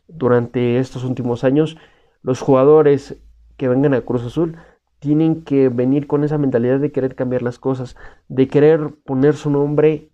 durante 0.09 0.79
estos 0.79 1.05
últimos 1.05 1.45
años. 1.45 1.77
Los 2.23 2.41
jugadores 2.41 3.21
que 3.59 3.69
vengan 3.69 3.93
a 3.93 4.01
Cruz 4.01 4.25
Azul 4.25 4.57
tienen 4.99 5.45
que 5.45 5.69
venir 5.69 6.07
con 6.07 6.25
esa 6.25 6.39
mentalidad 6.39 6.81
de 6.81 6.93
querer 6.93 7.15
cambiar 7.15 7.43
las 7.43 7.59
cosas, 7.59 7.95
de 8.29 8.49
querer 8.49 8.95
poner 9.05 9.35
su 9.35 9.51
nombre 9.51 10.09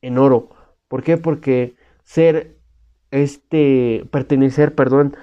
en 0.00 0.16
oro. 0.16 0.48
¿Por 0.88 1.02
qué? 1.02 1.18
Porque 1.18 1.76
ser 2.04 2.56
este, 3.10 4.08
pertenecer, 4.10 4.74
perdón, 4.74 5.14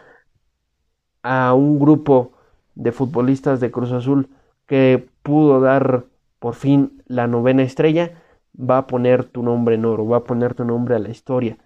a 1.23 1.55
un 1.55 1.79
grupo 1.79 2.33
de 2.75 2.91
futbolistas 2.91 3.59
de 3.59 3.71
Cruz 3.71 3.91
Azul 3.91 4.29
que 4.67 5.09
pudo 5.23 5.61
dar 5.61 6.05
por 6.37 6.53
fin 6.53 7.01
la 7.07 7.25
novena 7.25 7.63
estrella, 7.63 8.21
va 8.57 8.79
a 8.79 8.87
poner 8.87 9.25
tu 9.25 9.43
nombre 9.43 9.75
en 9.75 9.85
oro, 9.85 10.07
va 10.07 10.17
a 10.17 10.23
poner 10.23 10.53
tu 10.55 10.65
nombre 10.65 10.95
a 10.95 10.99
la 10.99 11.09
historia. 11.09 11.57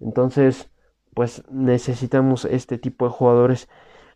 Entonces, 0.00 0.70
pues 1.14 1.44
necesitamos 1.50 2.44
este 2.44 2.78
tipo 2.78 3.06
de 3.06 3.12
jugadores. 3.12 3.68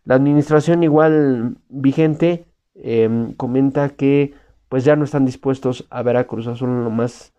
La 0.05 0.15
administración 0.15 0.83
igual 0.83 1.57
vigente 1.69 2.45
em, 2.75 3.33
comenta 3.33 3.89
que 3.89 4.33
pues 4.69 4.85
ya 4.85 4.95
no 4.95 5.03
están 5.05 5.25
dispuestos 5.25 5.87
a 5.89 6.03
ver 6.03 6.17
a 6.17 6.25
Cruz 6.25 6.47
Azul 6.47 6.83
lo 6.83 6.89
más 6.89 7.33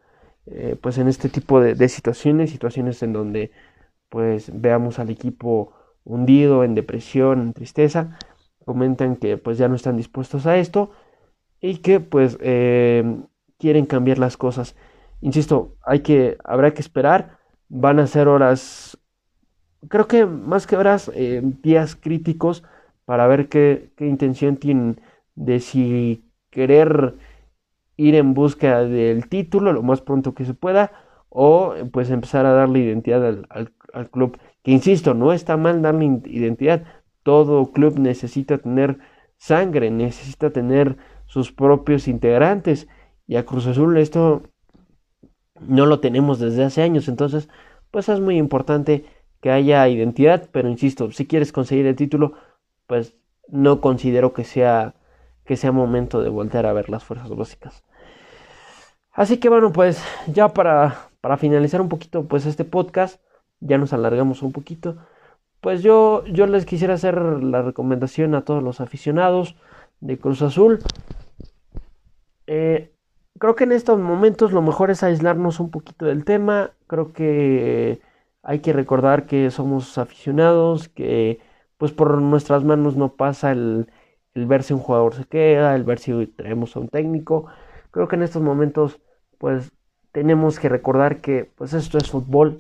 eh, 0.46 0.76
pues 0.80 0.98
en 0.98 1.08
este 1.08 1.28
tipo 1.28 1.60
de, 1.60 1.88
situaciones, 1.88 2.50
situaciones 2.50 3.02
en 3.02 3.12
donde 3.12 3.52
pues 4.08 4.50
veamos 4.52 4.98
al 4.98 5.10
equipo 5.10 5.72
hundido 6.04 6.64
en 6.64 6.74
depresión, 6.74 7.40
en 7.40 7.52
tristeza, 7.52 8.18
comentan 8.64 9.16
que 9.16 9.38
pues 9.38 9.58
ya 9.58 9.68
no 9.68 9.76
están 9.76 9.96
dispuestos 9.96 10.46
a 10.46 10.56
esto 10.58 10.90
y 11.60 11.78
que 11.78 12.00
pues 12.00 12.38
eh, 12.40 13.22
quieren 13.62 13.86
cambiar 13.86 14.18
las 14.18 14.36
cosas. 14.36 14.74
insisto, 15.20 15.76
hay 15.86 16.00
que, 16.00 16.36
habrá 16.42 16.74
que 16.74 16.80
esperar. 16.82 17.38
Van 17.68 18.00
a 18.00 18.08
ser 18.08 18.26
horas, 18.26 18.98
creo 19.88 20.08
que 20.08 20.26
más 20.26 20.66
que 20.66 20.76
horas, 20.76 21.10
eh, 21.14 21.40
días 21.62 21.94
críticos 21.94 22.64
para 23.04 23.28
ver 23.28 23.48
qué, 23.48 23.92
intención 24.00 24.56
tienen 24.56 25.00
de 25.36 25.60
si 25.60 26.24
querer 26.50 27.14
ir 27.96 28.16
en 28.16 28.34
busca 28.34 28.80
del 28.82 29.28
título 29.28 29.72
lo 29.72 29.82
más 29.82 30.00
pronto 30.00 30.34
que 30.34 30.44
se 30.44 30.54
pueda 30.54 30.90
o 31.28 31.74
pues 31.92 32.10
empezar 32.10 32.44
a 32.46 32.52
darle 32.52 32.80
identidad 32.80 33.24
al, 33.24 33.46
al, 33.94 34.10
club. 34.10 34.38
Que 34.64 34.72
insisto, 34.72 35.14
no 35.14 35.32
está 35.32 35.56
mal 35.56 35.82
darle 35.82 36.20
identidad. 36.26 36.82
Todo 37.22 37.70
club 37.72 37.98
necesita 37.98 38.58
tener 38.58 38.98
sangre, 39.38 39.90
necesita 39.90 40.50
tener 40.50 40.96
sus 41.26 41.52
propios 41.52 42.08
integrantes. 42.08 42.88
Y 43.32 43.36
a 43.36 43.46
Cruz 43.46 43.66
Azul 43.66 43.96
esto 43.96 44.42
no 45.58 45.86
lo 45.86 46.00
tenemos 46.00 46.38
desde 46.38 46.64
hace 46.64 46.82
años. 46.82 47.08
Entonces, 47.08 47.48
pues 47.90 48.10
es 48.10 48.20
muy 48.20 48.36
importante 48.36 49.06
que 49.40 49.50
haya 49.50 49.88
identidad. 49.88 50.50
Pero 50.52 50.68
insisto, 50.68 51.10
si 51.12 51.26
quieres 51.26 51.50
conseguir 51.50 51.86
el 51.86 51.96
título, 51.96 52.34
pues 52.86 53.16
no 53.48 53.80
considero 53.80 54.34
que 54.34 54.44
sea 54.44 54.96
que 55.46 55.56
sea 55.56 55.72
momento 55.72 56.20
de 56.20 56.28
voltear 56.28 56.66
a 56.66 56.74
ver 56.74 56.90
las 56.90 57.04
fuerzas 57.04 57.34
básicas. 57.34 57.82
Así 59.12 59.38
que 59.38 59.48
bueno, 59.48 59.72
pues 59.72 60.04
ya 60.26 60.48
para, 60.48 61.08
para 61.22 61.38
finalizar 61.38 61.80
un 61.80 61.88
poquito 61.88 62.28
pues 62.28 62.44
este 62.44 62.66
podcast, 62.66 63.18
ya 63.60 63.78
nos 63.78 63.94
alargamos 63.94 64.42
un 64.42 64.52
poquito. 64.52 64.98
Pues 65.62 65.82
yo, 65.82 66.22
yo 66.26 66.46
les 66.46 66.66
quisiera 66.66 66.92
hacer 66.92 67.18
la 67.18 67.62
recomendación 67.62 68.34
a 68.34 68.44
todos 68.44 68.62
los 68.62 68.82
aficionados 68.82 69.56
de 70.00 70.18
Cruz 70.18 70.42
Azul. 70.42 70.80
Eh, 72.46 72.91
creo 73.42 73.56
que 73.56 73.64
en 73.64 73.72
estos 73.72 73.98
momentos 73.98 74.52
lo 74.52 74.62
mejor 74.62 74.92
es 74.92 75.02
aislarnos 75.02 75.58
un 75.58 75.72
poquito 75.72 76.06
del 76.06 76.24
tema. 76.24 76.70
Creo 76.86 77.12
que 77.12 78.00
hay 78.42 78.60
que 78.60 78.72
recordar 78.72 79.26
que 79.26 79.50
somos 79.50 79.98
aficionados, 79.98 80.88
que 80.88 81.40
pues 81.76 81.90
por 81.90 82.22
nuestras 82.22 82.62
manos 82.62 82.96
no 82.96 83.16
pasa 83.16 83.50
el, 83.50 83.90
el 84.34 84.46
ver 84.46 84.62
si 84.62 84.74
un 84.74 84.78
jugador 84.78 85.14
se 85.14 85.24
queda, 85.24 85.74
el 85.74 85.82
ver 85.82 85.98
si 85.98 86.28
traemos 86.28 86.76
a 86.76 86.80
un 86.80 86.88
técnico. 86.88 87.46
Creo 87.90 88.06
que 88.06 88.14
en 88.14 88.22
estos 88.22 88.42
momentos, 88.42 89.00
pues, 89.38 89.72
tenemos 90.12 90.60
que 90.60 90.68
recordar 90.68 91.20
que, 91.20 91.50
pues, 91.56 91.74
esto 91.74 91.98
es 91.98 92.10
fútbol, 92.10 92.56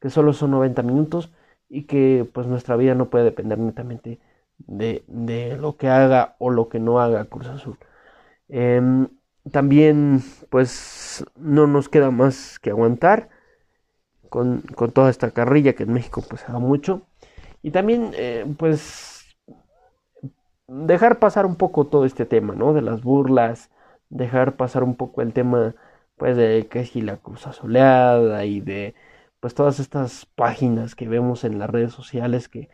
que 0.00 0.10
solo 0.10 0.32
son 0.32 0.50
90 0.50 0.82
minutos 0.82 1.30
y 1.68 1.84
que, 1.84 2.28
pues, 2.34 2.48
nuestra 2.48 2.74
vida 2.76 2.94
no 2.96 3.08
puede 3.08 3.24
depender 3.24 3.58
netamente 3.60 4.18
de, 4.58 5.04
de 5.06 5.56
lo 5.56 5.76
que 5.76 5.88
haga 5.88 6.34
o 6.40 6.50
lo 6.50 6.68
que 6.68 6.80
no 6.80 7.00
haga 7.00 7.24
Cruz 7.26 7.46
Azul. 7.48 7.78
Em, 8.48 9.08
también, 9.50 10.22
pues, 10.50 11.24
no 11.36 11.66
nos 11.66 11.88
queda 11.88 12.10
más 12.10 12.58
que 12.58 12.70
aguantar 12.70 13.28
con, 14.28 14.62
con, 14.74 14.92
toda 14.92 15.10
esta 15.10 15.30
carrilla 15.30 15.74
que 15.74 15.84
en 15.84 15.92
México, 15.92 16.22
pues, 16.28 16.48
haga 16.48 16.58
mucho. 16.58 17.02
Y 17.62 17.70
también, 17.70 18.12
eh, 18.14 18.46
pues, 18.58 19.36
dejar 20.68 21.18
pasar 21.18 21.46
un 21.46 21.56
poco 21.56 21.86
todo 21.86 22.04
este 22.04 22.26
tema, 22.26 22.54
¿no? 22.54 22.72
De 22.74 22.82
las 22.82 23.02
burlas, 23.02 23.70
dejar 24.10 24.56
pasar 24.56 24.84
un 24.84 24.96
poco 24.96 25.22
el 25.22 25.32
tema, 25.32 25.74
pues, 26.16 26.36
de 26.36 26.68
que 26.68 26.84
si 26.84 27.00
la 27.02 27.16
cruz 27.18 27.42
soleada 27.42 28.44
y 28.44 28.60
de, 28.60 28.94
pues, 29.40 29.54
todas 29.54 29.80
estas 29.80 30.26
páginas 30.26 30.94
que 30.94 31.08
vemos 31.08 31.44
en 31.44 31.58
las 31.58 31.70
redes 31.70 31.92
sociales 31.92 32.48
que, 32.48 32.68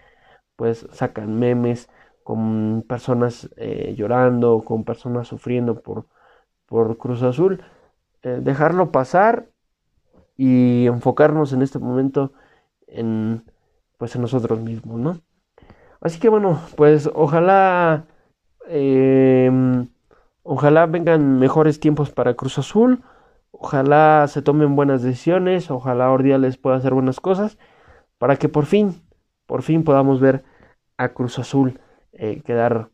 pues, 0.56 0.87
sacan 0.92 1.38
memes 1.38 1.88
con 2.24 2.84
personas 2.88 3.50
eh, 3.56 3.94
llorando, 3.96 4.64
con 4.64 4.84
personas 4.84 5.28
sufriendo 5.28 5.82
por, 5.82 6.06
por 6.74 6.98
Cruz 6.98 7.22
Azul, 7.22 7.62
eh, 8.24 8.40
dejarlo 8.42 8.90
pasar 8.90 9.46
y 10.37 10.88
enfocarnos 10.88 11.52
en 11.52 11.62
este 11.62 11.78
momento 11.78 12.32
en, 12.88 13.44
pues, 13.96 14.16
en 14.16 14.22
nosotros 14.22 14.58
mismos, 14.58 14.98
¿no? 14.98 15.20
Así 16.00 16.18
que 16.18 16.28
bueno, 16.28 16.60
pues 16.74 17.08
ojalá, 17.14 18.06
em, 18.66 19.87
ojalá 20.42 20.87
vengan 20.87 21.38
mejores 21.38 21.78
tiempos 21.78 22.10
para 22.10 22.34
Cruz 22.34 22.58
Azul, 22.58 23.04
ojalá 23.52 24.26
se 24.26 24.42
tomen 24.42 24.74
buenas 24.74 25.00
decisiones, 25.00 25.70
ojalá 25.70 26.10
Ordiales 26.10 26.56
pueda 26.56 26.74
hacer 26.78 26.92
buenas 26.92 27.20
cosas, 27.20 27.56
para 28.18 28.34
que 28.34 28.48
por 28.48 28.66
fin, 28.66 29.00
por 29.46 29.62
fin 29.62 29.84
podamos 29.84 30.18
ver 30.20 30.42
a 30.96 31.10
Cruz 31.10 31.38
Azul 31.38 31.78
eh, 32.14 32.42
quedar, 32.44 32.88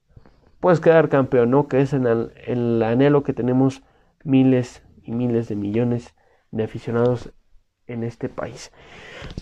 pues 0.60 0.80
quedar 0.80 1.08
campeón, 1.08 1.50
¿no? 1.50 1.68
Que 1.68 1.80
es 1.80 1.92
el 1.92 2.82
anhelo 2.82 3.22
que 3.22 3.32
tenemos 3.32 3.82
miles 4.24 4.82
y 5.02 5.12
miles 5.12 5.48
de 5.48 5.56
millones 5.56 6.14
de 6.50 6.64
aficionados 6.64 7.32
en 7.86 8.04
este 8.04 8.28
país. 8.28 8.72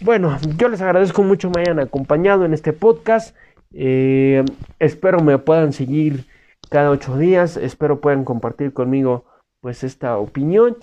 Bueno, 0.01 0.37
yo 0.57 0.69
les 0.69 0.81
agradezco 0.81 1.23
mucho 1.23 1.51
me 1.51 1.61
hayan 1.63 1.81
acompañado 1.81 2.45
en 2.45 2.55
este 2.55 2.73
podcast. 2.73 3.37
Eh, 3.73 4.45
espero 4.79 5.21
me 5.21 5.39
puedan 5.39 5.73
seguir 5.73 6.27
cada 6.71 6.91
ocho 6.91 7.17
días. 7.17 7.57
Espero 7.57 8.01
puedan 8.01 8.25
compartir 8.25 8.73
conmigo 8.73 9.25
pues 9.61 9.85
esta 9.85 10.17
opinión 10.17 10.77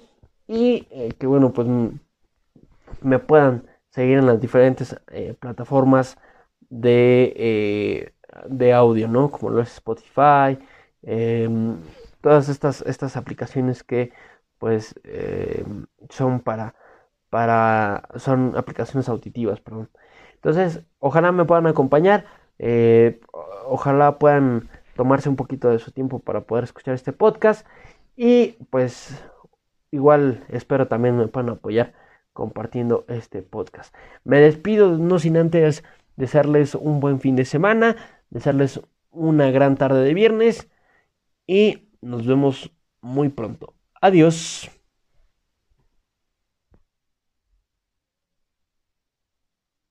y 0.47 0.87
eh, 0.91 1.13
que 1.17 1.27
bueno 1.27 1.53
pues 1.53 1.67
me 3.01 3.19
puedan 3.19 3.65
seguir 3.89 4.17
en 4.17 4.25
las 4.25 4.39
diferentes 4.41 4.99
eh, 5.11 5.33
plataformas 5.39 6.17
de, 6.69 8.13
de 8.47 8.73
audio, 8.73 9.07
¿no? 9.07 9.31
Como 9.31 9.49
lo 9.51 9.61
es 9.61 9.73
Spotify, 9.73 10.59
em, 11.03 11.77
todas 12.21 12.49
estas, 12.49 12.81
estas 12.81 13.17
aplicaciones 13.17 13.83
que 13.83 14.11
pues 14.59 14.95
em, 15.03 15.85
son 16.09 16.39
para, 16.39 16.75
para, 17.29 18.07
son 18.15 18.53
aplicaciones 18.57 19.09
auditivas, 19.09 19.59
perdón. 19.61 19.89
Entonces, 20.35 20.83
ojalá 20.99 21.31
me 21.31 21.45
puedan 21.45 21.67
acompañar. 21.67 22.25
Eh, 22.59 23.19
ojalá 23.65 24.17
puedan 24.19 24.69
tomarse 24.95 25.29
un 25.29 25.35
poquito 25.35 25.69
de 25.69 25.79
su 25.79 25.91
tiempo 25.91 26.19
para 26.19 26.41
poder 26.41 26.63
escuchar 26.63 26.93
este 26.95 27.13
podcast. 27.13 27.65
Y 28.15 28.57
pues 28.69 29.21
igual 29.91 30.43
espero 30.49 30.87
también 30.87 31.17
me 31.17 31.27
puedan 31.27 31.49
apoyar 31.49 31.93
compartiendo 32.33 33.05
este 33.07 33.41
podcast. 33.41 33.95
Me 34.23 34.39
despido 34.39 34.97
no 34.97 35.19
sin 35.19 35.37
antes 35.37 35.83
desearles 36.15 36.75
un 36.75 36.99
buen 36.99 37.19
fin 37.19 37.35
de 37.35 37.45
semana, 37.45 37.95
desearles 38.35 38.81
una 39.11 39.51
gran 39.51 39.77
tarde 39.77 40.03
de 40.03 40.13
viernes 40.13 40.69
y 41.47 41.89
nos 42.01 42.25
vemos 42.27 42.71
muy 43.01 43.29
pronto. 43.29 43.75
Adiós. 44.01 44.69